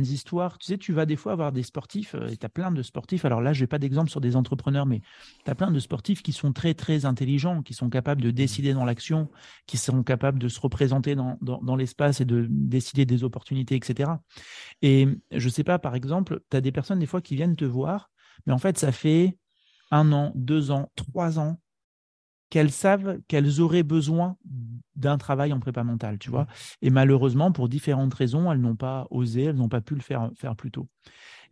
[0.05, 0.59] histoires.
[0.59, 2.83] Tu sais, tu vas des fois avoir des sportifs, euh, et tu as plein de
[2.83, 3.25] sportifs.
[3.25, 5.01] Alors là, je n'ai pas d'exemple sur des entrepreneurs, mais
[5.45, 8.73] tu as plein de sportifs qui sont très, très intelligents, qui sont capables de décider
[8.73, 9.29] dans l'action,
[9.67, 14.13] qui sont capables de se représenter dans, dans, l'espace et de décider des opportunités, etc.
[14.83, 17.57] Et je ne sais pas, par exemple, tu as des personnes des fois qui viennent
[17.57, 18.11] te voir,
[18.47, 19.37] mais en fait, ça fait
[19.91, 21.59] un an, deux ans, trois ans
[22.51, 24.37] qu'elles savent qu'elles auraient besoin
[24.95, 26.45] d'un travail en prépa mentale, tu vois?
[26.45, 26.47] Mmh.
[26.83, 30.31] Et malheureusement, pour différentes raisons, elles n'ont pas osé, elles n'ont pas pu le faire,
[30.37, 30.89] faire plus tôt.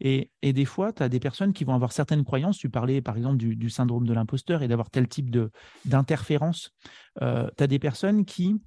[0.00, 2.58] Et, des fois, tu as des personnes qui vont avoir certaines croyances.
[2.58, 5.36] Tu parlais, par exemple, du, syndrome de l'imposteur et d'avoir tel type
[5.84, 6.72] d'interférence.
[7.22, 8.60] Euh, tu as des personnes qui,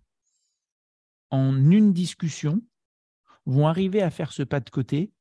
[1.30, 2.62] en une discussion,
[3.46, 5.12] vont arriver à faire ce pas de côté,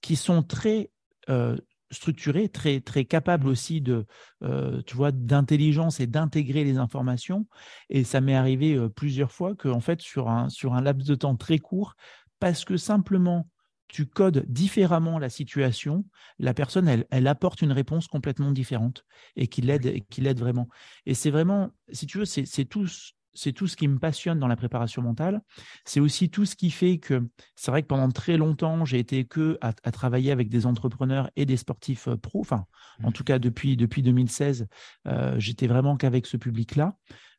[0.00, 0.90] qui sont très
[1.28, 1.56] euh,
[1.92, 4.06] structuré, très, très capable aussi de,
[4.42, 7.46] euh, tu vois, d'intelligence et d'intégrer les informations.
[7.90, 11.06] Et ça m'est arrivé euh, plusieurs fois que, en fait, sur un, sur un laps
[11.06, 11.94] de temps très court,
[12.40, 13.48] parce que simplement
[13.88, 16.06] tu codes différemment la situation,
[16.38, 19.04] la personne, elle, elle apporte une réponse complètement différente
[19.36, 20.68] et qui l'aide, qui l'aide vraiment.
[21.04, 22.86] Et c'est vraiment, si tu veux, c'est tout,
[23.34, 25.42] c'est tout ce qui me passionne dans la préparation mentale.
[25.84, 29.24] C'est aussi tout ce qui fait que c'est vrai que pendant très longtemps, j'ai été
[29.24, 32.40] que à, travailler avec des entrepreneurs et des sportifs euh, pros.
[32.40, 32.66] Enfin,
[33.02, 34.66] en tout cas, depuis, depuis 2016,
[35.06, 36.96] euh, j'étais vraiment qu'avec ce public-là.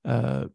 [0.08, 0.47] Euh,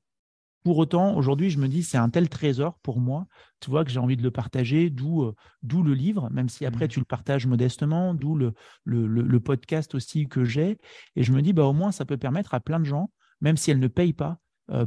[0.64, 3.26] pour autant, aujourd'hui, je me dis, c'est un tel trésor pour moi,
[3.60, 6.86] tu vois, que j'ai envie de le partager, d'où d'où le livre, même si après
[6.86, 6.88] mmh.
[6.88, 8.52] tu le partages modestement, d'où le,
[8.84, 10.78] le, le, podcast aussi que j'ai.
[11.16, 13.56] Et je me dis, bah, au moins, ça peut permettre à plein de gens, même
[13.56, 14.40] si elles ne payent pas,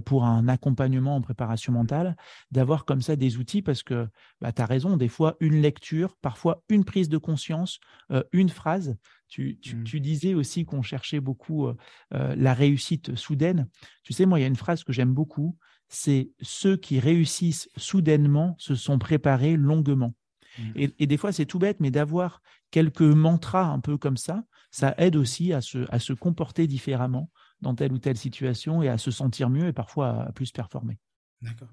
[0.06, 2.16] pour un accompagnement en préparation mentale,
[2.52, 4.08] d'avoir comme ça des outils parce que
[4.40, 7.80] bah, tu as raison, des fois une lecture, parfois une prise de conscience,
[8.12, 8.98] euh, une phrase.
[9.28, 9.84] Tu, mmh.
[9.84, 11.76] tu, disais aussi qu'on cherchait beaucoup euh,
[12.12, 13.70] la réussite soudaine.
[14.04, 17.70] Tu sais, moi, il y a une phrase que j'aime beaucoup, c'est ceux qui réussissent
[17.78, 20.14] soudainement se sont préparés longuement.
[20.58, 20.64] Mmh.
[20.76, 22.42] Et, et, des fois, c'est tout bête, mais d'avoir
[22.72, 27.30] quelques mantras un peu comme ça, ça aide aussi à se, à se comporter différemment
[27.62, 30.98] dans telle ou telle situation et à se sentir mieux et parfois à plus performer.
[31.42, 31.70] D'accord.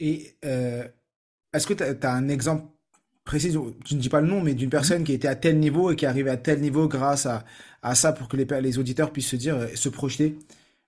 [0.00, 0.86] Et euh,
[1.52, 2.66] est-ce que tu as, un exemple
[3.24, 5.90] précis, tu ne dis pas le nom, mais d'une personne qui était à tel niveau
[5.90, 7.44] et qui est arrivée à tel niveau grâce à,
[7.82, 10.38] à ça pour que les, les auditeurs puissent se dire, euh, se projeter?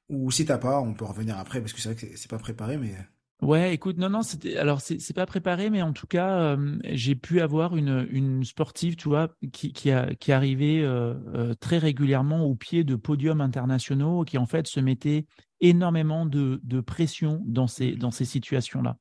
[0.08, 2.30] Ou si tu n'as pas, on peut revenir après parce que c'est vrai que c'est
[2.30, 2.94] pas préparé, mais.
[3.42, 7.40] Ouais, écoute, non, non, c'était alors c'est pas préparé, mais en tout cas, j'ai pu
[7.40, 9.90] avoir une, sportive, tu vois, qui,
[10.30, 10.86] arrivait
[11.60, 15.26] très régulièrement au pied de podiums internationaux, qui en fait se mettait
[15.60, 18.96] énormément de, pression dans ces, dans ces situations-là.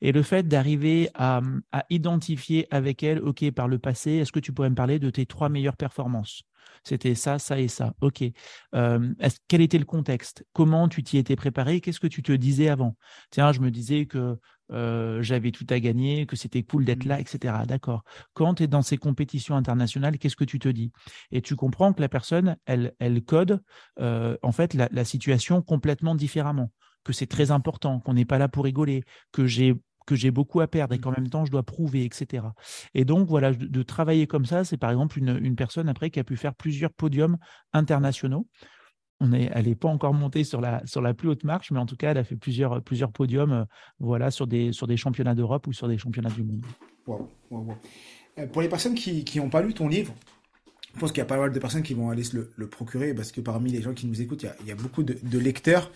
[0.00, 1.40] Et le fait d'arriver à,
[1.72, 5.10] à identifier avec elle, ok, par le passé, est-ce que tu pourrais me parler de
[5.10, 6.42] tes trois meilleures performances?
[6.84, 7.94] C'était ça, ça et ça.
[8.00, 8.24] OK.
[8.72, 10.44] quel était le contexte?
[10.52, 11.80] Comment tu t'y étais préparé?
[11.80, 12.96] Qu'est-ce que tu te disais avant?
[13.30, 14.38] Tiens, je me disais que
[14.70, 17.20] j'avais tout à gagner, que c'était cool d'être là, mmh.
[17.20, 17.54] etc.
[17.66, 18.04] D'accord.
[18.34, 20.92] Quand tu es dans ces compétitions internationales, qu'est-ce que tu te dis?
[21.30, 23.62] Et tu comprends que la personne, elle, elle code
[23.98, 26.70] en fait la, la situation complètement différemment
[27.04, 29.02] que c'est très important, qu'on n'est pas là pour rigoler,
[29.32, 29.74] que j'ai
[30.08, 31.14] que j'ai beaucoup à perdre et qu'en mmh.
[31.18, 32.46] même temps je dois prouver, etc.
[32.94, 36.18] Et donc voilà, de, travailler comme ça, c'est par exemple une, une, personne après qui
[36.18, 37.36] a pu faire plusieurs podiums
[37.74, 38.46] internationaux.
[39.20, 41.78] On est, elle n'est pas encore montée sur la, sur la plus haute marche, mais
[41.78, 43.64] en tout cas, elle a fait plusieurs, plusieurs podiums euh,
[43.98, 46.64] voilà, sur, des, sur des championnats d'Europe ou sur des championnats du monde.
[48.38, 50.14] Euh, pour les personnes qui n'ont pas lu ton livre,
[50.94, 53.14] je pense qu'il y a pas mal de personnes qui vont aller se le, procurer
[53.14, 55.92] parce que parmi les gens qui nous écoutent, il y a, beaucoup de, lecteurs.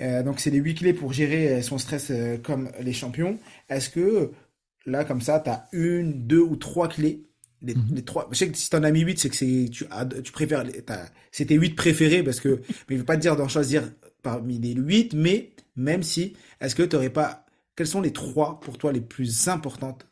[0.00, 3.38] Euh, donc, c'est les huit clés pour gérer son stress comme les champions.
[3.68, 4.32] Est-ce que
[4.86, 7.24] là, comme ça, tu as une, deux ou trois clés?
[7.62, 8.02] Les, mhm.
[8.02, 8.28] trois.
[8.30, 9.86] Je sais que si t'en as mis huit, c'est que c'est tu,
[10.22, 10.64] tu préfères.
[11.32, 12.60] C'était huit préférés parce que.
[12.88, 13.90] Mais il veut pas te dire d'en choisir
[14.22, 17.46] parmi les huit, mais même si, est-ce que tu n'aurais pas.
[17.76, 20.06] Quelles sont les trois pour toi les plus importantes?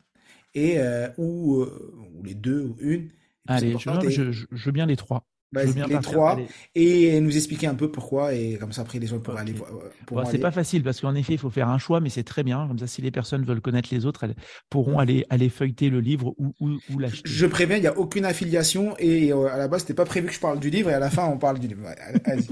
[0.53, 3.09] Et euh, ou, euh, ou les deux ou une?
[3.47, 5.25] Allez, je, je, veux bien les trois.
[5.53, 6.39] Bah, les trois
[6.73, 9.69] et nous expliquer un peu pourquoi et comme ça après les gens pourront aller voir.
[10.07, 12.41] Bon, c'est pas facile parce qu'en effet il faut faire un choix mais c'est très
[12.41, 14.35] bien comme ça si les personnes veulent connaître les autres elles
[14.71, 17.21] pourront aller aller feuilleter le livre ou, ou, ou l'acheter.
[17.29, 20.27] Je préviens il n'y a aucune affiliation et euh, à la base c'était pas prévu
[20.27, 21.81] que je parle du livre et à la fin on parle du livre.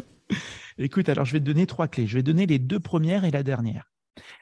[0.78, 3.32] Écoute alors je vais te donner trois clés je vais donner les deux premières et
[3.32, 3.92] la dernière.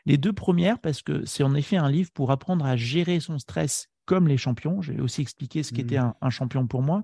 [0.06, 3.40] Les deux premières parce que c'est en effet un livre pour apprendre à gérer son
[3.40, 4.82] stress comme les champions.
[4.82, 6.04] J'ai aussi expliqué ce qu'était mmh.
[6.04, 7.04] un, un, champion pour moi.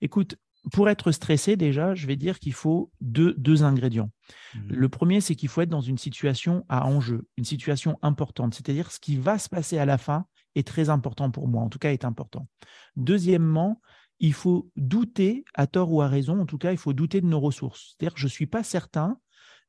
[0.00, 0.36] Écoute,
[0.70, 4.12] pour être stressé, déjà, je vais dire qu'il faut deux, deux ingrédients.
[4.54, 4.58] Mmh.
[4.68, 8.92] Le premier, c'est qu'il faut être dans une situation à enjeu, une situation importante, c'est-à-dire
[8.92, 11.80] ce qui va se passer à la fin est très important pour moi, en tout
[11.80, 12.46] cas est important.
[12.94, 13.80] Deuxièmement,
[14.20, 17.26] il faut douter, à tort ou à raison, en tout cas, il faut douter de
[17.26, 17.96] nos ressources.
[17.98, 19.18] C'est-à-dire que je ne suis pas certain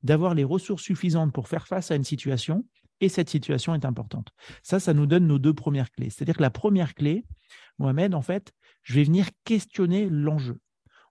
[0.03, 2.65] d'avoir les ressources suffisantes pour faire face à une situation,
[3.01, 4.29] et cette situation est importante.
[4.63, 6.09] Ça, ça nous donne nos deux premières clés.
[6.09, 7.25] C'est-à-dire que la première clé,
[7.77, 10.59] Mohamed, en fait, je vais venir questionner l'enjeu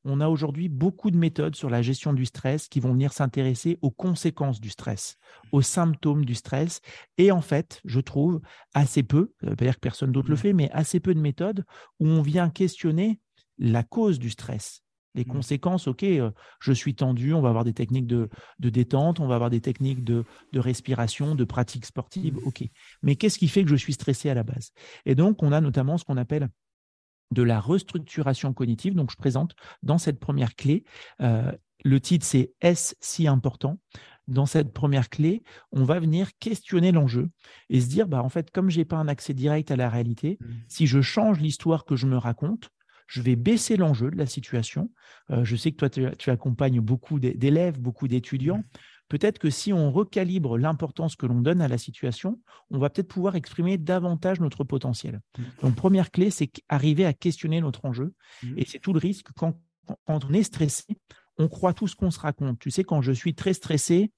[0.09, 3.79] on a aujourd'hui beaucoup de méthodes sur la gestion du stress qui vont venir s'intéresser
[3.83, 5.17] aux conséquences du stress,
[5.53, 6.81] aux symptômes du stress.
[7.19, 8.41] Et en fait, je trouve
[8.73, 10.39] assez peu, ça veut pas dire que personne d'autre le mmh.
[10.39, 11.65] fait, mais assez peu de méthodes
[11.99, 13.21] où on vient questionner
[13.59, 14.83] la cause du stress.
[15.17, 15.29] Les mmh.
[15.29, 18.29] conséquences, ok, euh, je suis tendu, on va avoir des techniques de,
[18.61, 22.63] détente, on va avoir des techniques de, de respiration, de pratique sportive, ok.
[23.03, 24.71] Mais qu'est-ce qui fait que je suis stressé à la base?
[25.07, 26.49] Et donc, on a notamment ce qu'on appelle
[27.33, 28.95] de la restructuration cognitive.
[28.95, 30.85] Donc, je présente dans cette première clé,
[31.21, 31.51] euh,
[31.85, 33.79] le titre c'est Est-ce si important?
[34.29, 37.31] Dans cette première clé, on va venir questionner l'enjeu
[37.71, 39.89] et se dire, bah, en fait, comme je n'ai pas un accès direct à la
[39.89, 40.47] réalité, mmh.
[40.69, 42.71] si je change l'histoire que je me raconte,
[43.07, 44.91] je vais baisser l'enjeu de la situation.
[45.31, 48.59] Euh, je sais que toi, tu, tu accompagnes beaucoup d'élèves, beaucoup d'étudiants.
[48.59, 52.41] Mmh peut-être que si on recalibre l'importance que l'on donne à la situation,
[52.71, 55.21] on va peut-être pouvoir exprimer davantage notre potentiel.
[55.39, 55.43] Mmh.
[55.63, 58.15] Donc, première clé, c'est arriver à questionner notre enjeu.
[58.43, 58.59] Mmh.
[58.59, 59.59] Et c'est tout le risque quand,
[60.07, 60.85] quand on est stressé,
[61.39, 62.59] on croit tout ce qu'on se raconte.
[62.59, 64.11] Tu sais, quand je suis très stressé,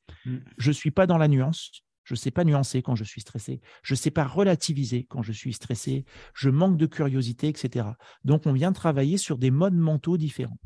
[0.57, 1.83] je ne suis pas dans la nuance.
[2.09, 3.61] Je ne sais pas nuancer quand je suis stressé.
[3.83, 6.07] Je ne sais pas relativiser quand je suis stressé.
[6.33, 7.85] Je manque de curiosité, etc.
[8.25, 10.57] Donc, on vient travailler sur des modes mentaux différents.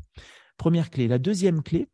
[0.55, 1.09] Première clé.
[1.09, 1.89] La deuxième clé,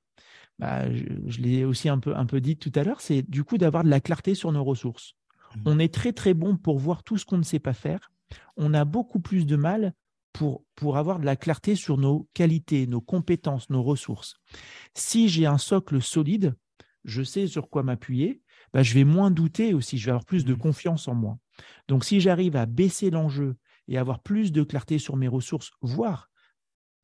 [0.60, 3.58] bah, je, l'ai aussi un peu, un peu dit tout à l'heure, c'est du coup
[3.58, 5.14] d'avoir de la clarté sur nos ressources.
[5.56, 5.62] Mmh.
[5.66, 8.12] On est très très bon pour voir tout ce qu'on ne sait pas faire.
[8.56, 9.96] On a beaucoup plus de mal
[10.32, 14.36] pour, pour avoir de la clarté sur nos qualités, nos compétences, nos ressources.
[14.94, 16.54] Si j'ai un socle solide,
[17.04, 20.46] je sais sur quoi m'appuyer, bah, je vais moins douter aussi, je vais avoir plus
[20.46, 20.58] de mmh.
[20.58, 21.38] confiance en moi.
[21.88, 26.30] Donc si j'arrive à baisser l'enjeu et avoir plus de clarté sur mes ressources, voire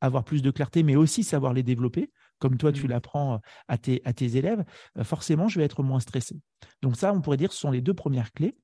[0.00, 2.90] avoir plus de clarté, mais aussi savoir les développer, comme toi tu mmh.
[2.90, 4.64] l'apprends à tes, à tes élèves,
[5.02, 6.38] forcément, je vais être moins stressé.
[6.82, 8.56] Donc ça, on pourrait dire, ce sont les deux premières clés.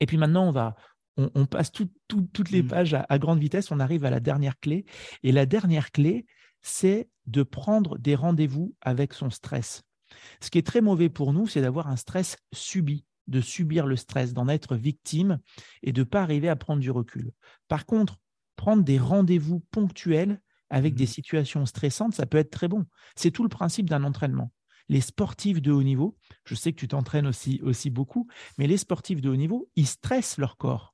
[0.00, 0.74] Et puis maintenant, on va,
[1.16, 2.68] on, passe toutes les mmh.
[2.68, 4.84] pages à, grande vitesse, on arrive à la dernière clé.
[5.22, 6.26] Et la dernière clé,
[6.62, 9.82] c'est de prendre des rendez-vous avec son stress.
[10.40, 13.96] Ce qui est très mauvais pour nous, c'est d'avoir un stress subi, de subir le
[13.96, 15.38] stress, d'en être victime
[15.82, 17.32] et de ne pas arriver à prendre du recul.
[17.68, 18.18] Par contre,
[18.56, 21.08] prendre des rendez-vous ponctuels avec des mmh.
[21.08, 22.86] situations stressantes, ça peut être très bon.
[23.16, 24.52] C'est tout le principe d'un entraînement.
[24.88, 28.26] Les sportifs de haut niveau, je sais que tu t'entraînes aussi, aussi beaucoup,
[28.58, 30.89] mais les sportifs de haut niveau, ils stressent leur corps.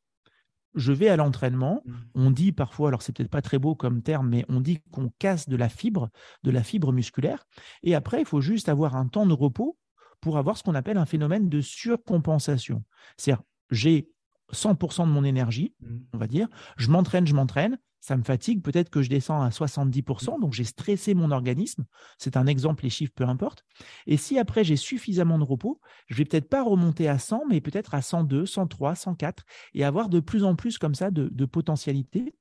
[0.77, 1.93] Je vais à l'entraînement, mmh.
[2.15, 5.11] on dit parfois, alors c'est peut-être pas très beau comme terme, mais on dit qu'on
[5.19, 6.11] casse de la fibre,
[6.45, 7.47] de la fibre musculaire,
[7.83, 9.79] et après, il faut juste avoir un temps de repos
[10.21, 12.85] pour avoir ce qu'on appelle un phénomène de surcompensation.
[13.17, 14.11] C'est-à-dire, j'ai
[14.53, 15.97] 100% de mon énergie, mmh.
[16.13, 19.49] on va dire, je m'entraîne, je m'entraîne, ça me fatigue, peut-être que je descends à
[19.49, 21.85] 70%, donc j'ai stressé mon organisme.
[22.19, 23.65] C'est un exemple, les chiffres, peu importe.
[24.07, 27.61] Et si après j'ai suffisamment de repos, je vais peut-être pas remonter à 100, mais
[27.61, 29.43] peut-être à 102, 103, 104,
[29.75, 32.33] et avoir de plus en plus comme ça de, potentialité.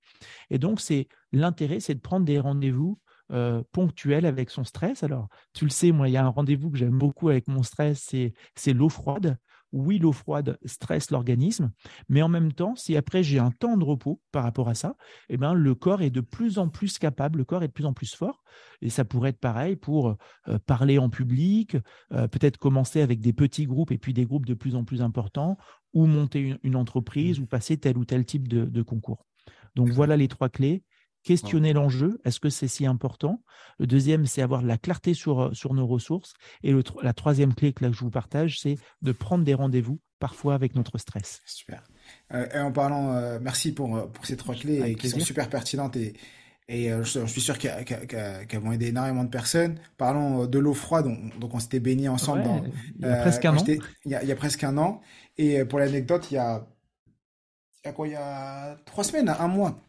[0.51, 2.99] Et donc, c'est l'intérêt, c'est de prendre des rendez-vous
[3.31, 5.01] euh, ponctuels avec son stress.
[5.01, 7.63] Alors, tu le sais, moi, il y a un rendez-vous que j'aime beaucoup avec mon
[7.63, 8.13] stress,
[8.53, 9.39] c'est l'eau froide
[9.75, 11.71] oui, l'eau froide stresse l'organisme,
[12.07, 14.95] mais en même temps, si après j'ai un temps de repos par rapport à ça,
[15.27, 17.85] eh ben, le corps est de plus en plus capable, le corps est de plus
[17.85, 18.41] en plus fort.
[18.81, 20.15] Et ça pourrait être pareil pour
[20.47, 21.75] euh, parler en public,
[22.13, 25.01] euh, peut-être commencer avec des petits groupes et puis des groupes de plus en plus
[25.01, 25.57] importants,
[25.93, 27.43] ou monter une, entreprise, mmh.
[27.43, 29.25] ou passer tel ou tel type de, concours.
[29.75, 30.83] Donc voilà les trois clés.
[31.25, 32.21] Questionner l'enjeu.
[32.23, 33.43] Est-ce que c'est si important?
[33.79, 36.33] Le deuxième, c'est avoir de la clarté sur, sur nos ressources.
[36.63, 39.53] Et le, la troisième clé que, là, que je vous partage, c'est de prendre des
[39.53, 41.41] rendez-vous, parfois avec notre stress.
[41.45, 41.83] Super.
[42.31, 46.13] et en parlant, merci pour, pour ces trois clés qui sont super pertinentes et,
[46.67, 49.79] et euh, je, suis sûr qu'elles vont aider énormément de personnes.
[49.97, 51.05] Parlons euh, de l'eau froide,
[51.39, 52.63] donc, on s'était baigné ensemble dans,
[52.99, 53.63] il y a presque un an.
[53.67, 55.01] Il y, a, il y a, presque un an.
[55.37, 56.65] Et euh, pour l'anecdote, il y a,
[57.83, 58.07] il y a quoi?
[58.07, 59.79] Il y a trois semaines, un mois.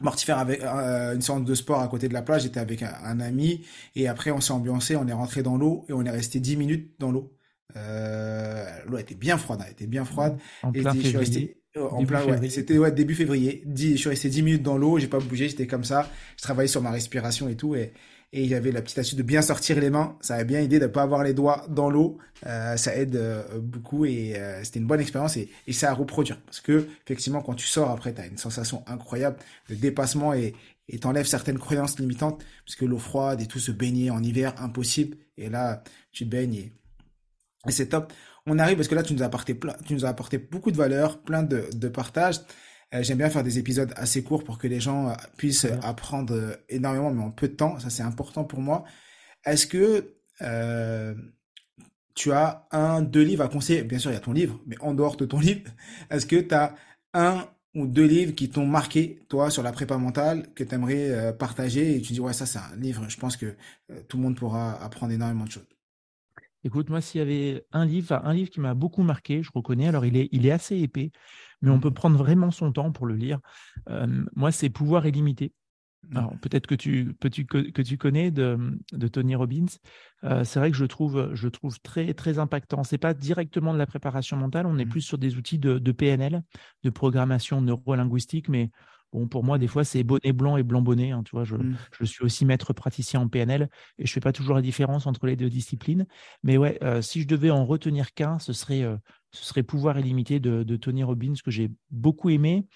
[0.00, 2.42] Mortifère avec une sorte de sport à côté de la plage.
[2.42, 5.92] J'étais avec un, ami et après on s'est ambiancé, on est rentré dans l'eau et
[5.92, 7.32] on est resté dix minutes dans l'eau.
[7.76, 10.38] Euh, l'eau était bien froide, elle était bien froide.
[10.62, 12.48] En et plein je suis resté en plein, ouais.
[12.48, 13.64] C'était ouais, début février.
[13.74, 16.08] je suis resté 10 minutes dans l'eau, j'ai pas bougé, j'étais comme ça.
[16.36, 17.74] Je travaillais sur ma respiration et tout.
[17.74, 17.92] Et,
[18.34, 20.18] et il y avait la petite astuce de bien sortir les mains.
[20.20, 22.18] Ça a bien aidé de pas avoir les doigts dans l'eau.
[22.46, 26.40] Euh, ça aide euh, beaucoup et euh, c'était une bonne expérience et, ça à reproduire.
[26.40, 29.36] Parce que, effectivement, quand tu sors après, tu as une sensation incroyable
[29.70, 30.52] de dépassement et
[30.90, 32.44] et t'enlèves certaines croyances limitantes.
[32.66, 35.16] Parce que l'eau froide et tout, se baigner en hiver, impossible.
[35.38, 36.72] Et là, tu baignes et,
[37.68, 38.12] c'est top
[38.46, 40.76] on arrive parce que là, tu nous as apporté tu nous as apporté beaucoup de
[40.76, 42.40] valeur, plein de, de partage.
[42.94, 46.34] Euh, j'aime bien faire des épisodes assez courts pour que les gens euh, puissent apprendre
[46.34, 47.78] euh, énormément, mais en peu de temps.
[47.78, 48.84] Ça, c'est important pour moi.
[49.44, 50.14] Est-ce que
[52.14, 53.82] tu as un, deux livres à conseiller?
[53.82, 55.70] Bien sûr, il y a ton livre, mais en dehors de ton livre,
[56.10, 56.74] est-ce que tu as
[57.12, 61.36] un ou deux livres qui t'ont marqué, toi, sur la prépa mentale, que tu aimerais
[61.38, 61.96] partager?
[61.96, 63.56] Et tu dis, ouais, ça, c'est un livre, je pense que
[64.08, 65.66] tout le monde pourra apprendre énormément de choses.
[66.64, 69.86] Écoute, moi, s'il y avait un livre, un livre qui m'a beaucoup marqué, je reconnais,
[69.86, 71.12] alors il est, il est assez épais,
[71.60, 71.94] mais on peut mmh.
[71.94, 73.38] prendre vraiment son temps pour le lire.
[74.34, 75.52] moi, c'est Pouvoir illimité.
[76.14, 76.38] Alors, mmh.
[76.38, 78.78] peut-être que tu, que, tu connais de,
[79.12, 79.66] Tony Robbins.
[80.22, 82.82] c'est vrai que je trouve, je trouve très, très impactant.
[82.82, 84.88] Ce n'est pas directement de la préparation mentale, on est mmh.
[84.88, 86.42] plus sur des outils de, de PNL,
[86.82, 88.70] de programmation neurolinguistique, mais
[89.14, 91.12] Bon, pour moi, des fois, c'est bonnet blanc et blanc bonnet.
[91.12, 91.76] Hein, tu vois, mmh.
[92.00, 95.26] je, suis aussi maître praticien en PNL et je fais pas toujours la différence entre
[95.26, 96.04] les deux disciplines.
[96.42, 98.96] Mais ouais, euh, si je devais en retenir qu'un, ce serait, euh,
[99.30, 102.66] ce serait Pouvoir illimité de, de Tony Robbins que j'ai beaucoup aimé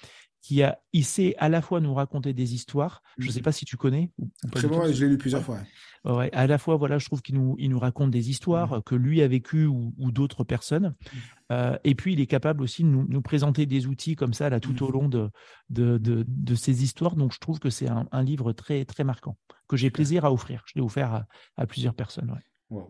[0.41, 3.03] qui a, il sait à la fois nous raconter des histoires.
[3.19, 3.43] Je ne sais mmh.
[3.43, 4.11] pas si tu connais.
[4.53, 5.59] Très bon, je l'ai lu plusieurs fois.
[6.05, 8.83] Ouais, à la fois, voilà, je trouve qu'il nous, il nous raconte des histoires mmh.
[8.83, 10.89] que lui a vécues ou, d'autres personnes.
[10.89, 11.19] Mmh.
[11.53, 14.49] Euh, et puis, il est capable aussi de nous, nous, présenter des outils comme ça,
[14.49, 15.31] là, tout au long de,
[15.71, 17.17] de, de, de ces histoires.
[17.17, 19.37] Donc, je trouve que c'est un, un, livre très, très marquant
[19.69, 20.63] que j'ai plaisir à offrir.
[20.67, 22.39] Je l'ai offert à, à, plusieurs personnes.
[22.71, 22.85] Ouais.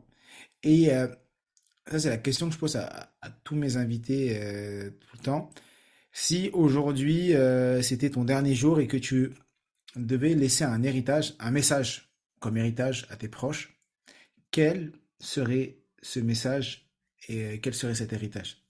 [0.63, 1.09] Et euh,
[1.87, 5.23] ça, c'est la question que je pose à, à tous mes invités euh, tout le
[5.23, 5.51] temps.
[6.13, 9.33] Si aujourd'hui euh, c'était ton dernier jour et que tu
[9.97, 13.79] devais laisser un héritage, un message comme héritage à tes proches,
[14.51, 16.89] quel serait ce message
[17.29, 18.63] et quel serait cet héritage?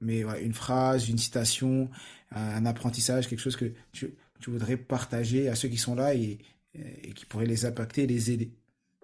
[0.00, 1.90] Mais une phrase, une citation,
[2.30, 4.14] un apprentissage, quelque chose que tu,
[4.46, 6.38] voudrais partager à ceux qui sont là et,
[6.74, 8.52] et qui pourraient les impacter les aider.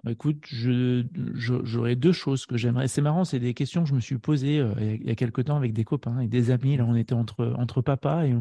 [0.07, 2.89] Écoute, j'aurais deux choses que j'aimerais.
[2.89, 5.47] C'est marrant, c'est des questions que je me suis posées euh, il y a quelques
[5.47, 6.77] temps avec des copains et des amis.
[6.77, 8.35] Là, on était entre, entre papas et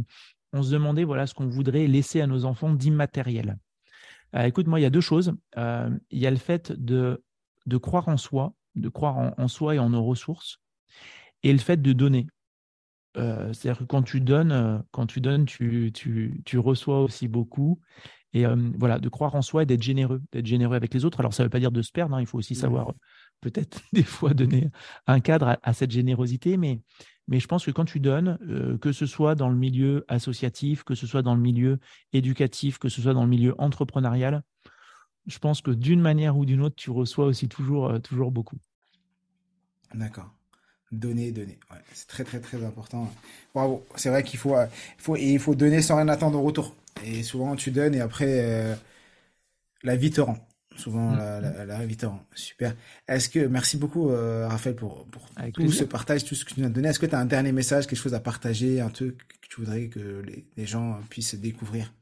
[0.51, 3.57] on, se demandait voilà ce qu'on voudrait laisser à nos enfants d'immatériel.
[4.35, 5.35] Euh, écoute, moi, il y a deux choses.
[5.57, 7.23] Euh, il y a le fait de,
[7.81, 10.59] croire en soi, de croire en, soi et en nos ressources,
[11.43, 12.27] et le fait de donner.
[13.15, 17.79] C'est-à-dire que quand tu donnes, quand tu donnes, tu reçois aussi beaucoup.
[18.33, 18.45] Et
[18.77, 21.19] voilà, de croire en soi et d'être généreux, d'être généreux avec les autres.
[21.19, 22.93] Alors, ça ne veut pas dire de se perdre, hein, il faut aussi savoir
[23.41, 24.69] peut-être des fois donner
[25.05, 26.79] un cadre à, cette générosité, mais,
[27.27, 28.39] mais je pense que quand tu donnes,
[28.81, 31.79] que ce soit dans le milieu associatif, que ce soit dans le milieu
[32.11, 34.41] éducatif, que ce soit dans le milieu entrepreneurial,
[35.27, 38.57] je pense que d'une manière ou d'une autre, tu reçois aussi toujours, toujours beaucoup.
[39.93, 40.33] D'accord.
[40.91, 41.59] Donner, donner.
[41.93, 43.11] c'est très, très, très important.
[43.53, 43.85] Bravo.
[43.95, 44.55] C'est vrai qu'il faut,
[44.97, 46.75] faut, il faut donner sans rien attendre au retour.
[47.05, 48.75] Et souvent, tu donnes et après, euh,
[49.83, 50.37] la vie te rend.
[50.75, 51.17] Souvent, mm.
[51.17, 52.25] la, la, vie te rend.
[52.33, 52.75] Super.
[53.07, 56.61] Est-ce que, merci beaucoup, euh, Raphaël, pour, pour tout ce partage, tout ce que tu
[56.61, 56.87] nous as donné.
[56.89, 59.61] Est-ce que tu as un dernier message, quelque chose à partager, un truc que tu
[59.61, 60.23] voudrais que
[60.57, 61.93] les, gens puissent découvrir?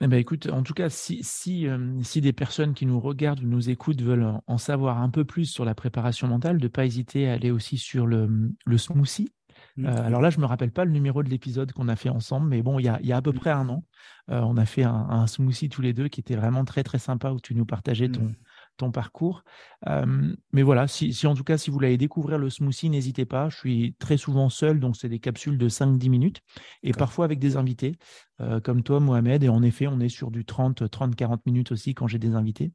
[0.00, 3.42] Eh ben écoute, en tout cas, si, si, euh, si des personnes qui nous regardent
[3.42, 6.68] ou nous écoutent veulent en savoir un peu plus sur la préparation mentale, de ne
[6.68, 8.28] pas hésiter à aller aussi sur le,
[8.64, 9.32] le smoothie.
[9.78, 9.86] Mmh.
[9.86, 12.48] Euh, alors là, je me rappelle pas le numéro de l'épisode qu'on a fait ensemble,
[12.48, 13.84] mais bon, il y a, à peu près un an,
[14.28, 17.30] euh, on a fait un, smoothie tous les deux qui était vraiment très très sympa
[17.30, 18.34] où tu nous partageais ton, mmh.
[18.78, 19.44] Ton parcours.
[19.86, 23.48] mais voilà, si, en tout cas, si vous voulez découvrir le smoothie, n'hésitez pas.
[23.48, 26.40] Je suis très souvent seul, donc c'est des capsules de 5-10 minutes
[26.82, 27.96] et parfois avec des invités
[28.40, 29.42] euh, comme toi, Mohamed.
[29.42, 32.34] Et en effet, on est sur du 30, 30, 40 minutes aussi quand j'ai des
[32.34, 32.72] invités.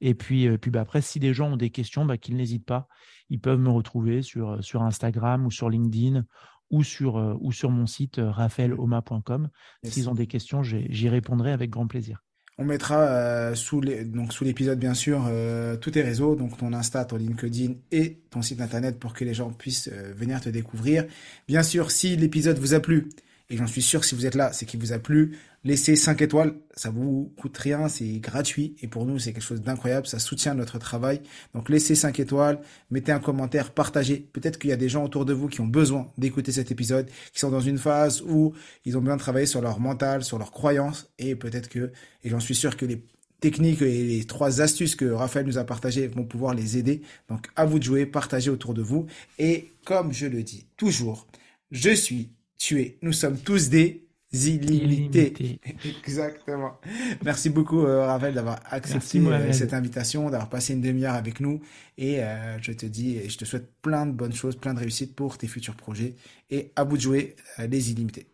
[0.00, 2.88] Et puis, puis bah, après, si des gens ont des questions, bah, qu'ils n'hésitent pas
[3.30, 6.24] ils peuvent me retrouver sur, sur Instagram ou sur LinkedIn
[6.70, 9.48] ou sur, ou sur mon site raphaeloma.com.
[9.84, 12.22] S'ils ont des questions, j'y répondrai avec grand plaisir.
[12.60, 16.72] On mettra euh, sous donc sous l'épisode bien sûr euh, tous tes réseaux, donc ton
[16.72, 20.48] Insta, ton LinkedIn et ton site internet pour que les gens puissent euh, venir te
[20.48, 21.04] découvrir.
[21.46, 23.10] Bien sûr, si l'épisode vous a plu,
[23.48, 26.22] et j'en suis sûr si vous êtes là, c'est qu'il vous a plu, laissez 5
[26.22, 30.18] étoiles, ça vous coûte rien, c'est gratuit et pour nous c'est quelque chose d'incroyable, ça
[30.18, 31.20] soutient notre travail.
[31.54, 34.28] Donc laissez 5 étoiles, mettez un commentaire, partagez.
[34.32, 37.08] Peut-être qu'il y a des gens autour de vous qui ont besoin d'écouter cet épisode,
[37.32, 38.54] qui sont dans une phase où
[38.84, 41.92] ils ont besoin de travailler sur leur mental, sur leurs croyances et peut-être que,
[42.22, 43.04] et j'en suis sûr que les
[43.40, 47.02] techniques et les trois astuces que Raphaël nous a partagées vont pouvoir les aider.
[47.28, 49.06] Donc à vous de jouer, partagez autour de vous
[49.38, 51.26] et comme je le dis toujours,
[51.70, 55.60] je suis, tu es, nous sommes tous des illimité.
[55.84, 56.78] Exactement.
[57.24, 61.60] Merci beaucoup, euh, Ravel, d'avoir accepté euh, cette invitation, d'avoir passé une demi-heure avec nous.
[61.96, 65.14] Et euh, je te dis, je te souhaite plein de bonnes choses, plein de réussites
[65.14, 66.14] pour tes futurs projets.
[66.50, 68.26] Et à bout de jouer, les illimités.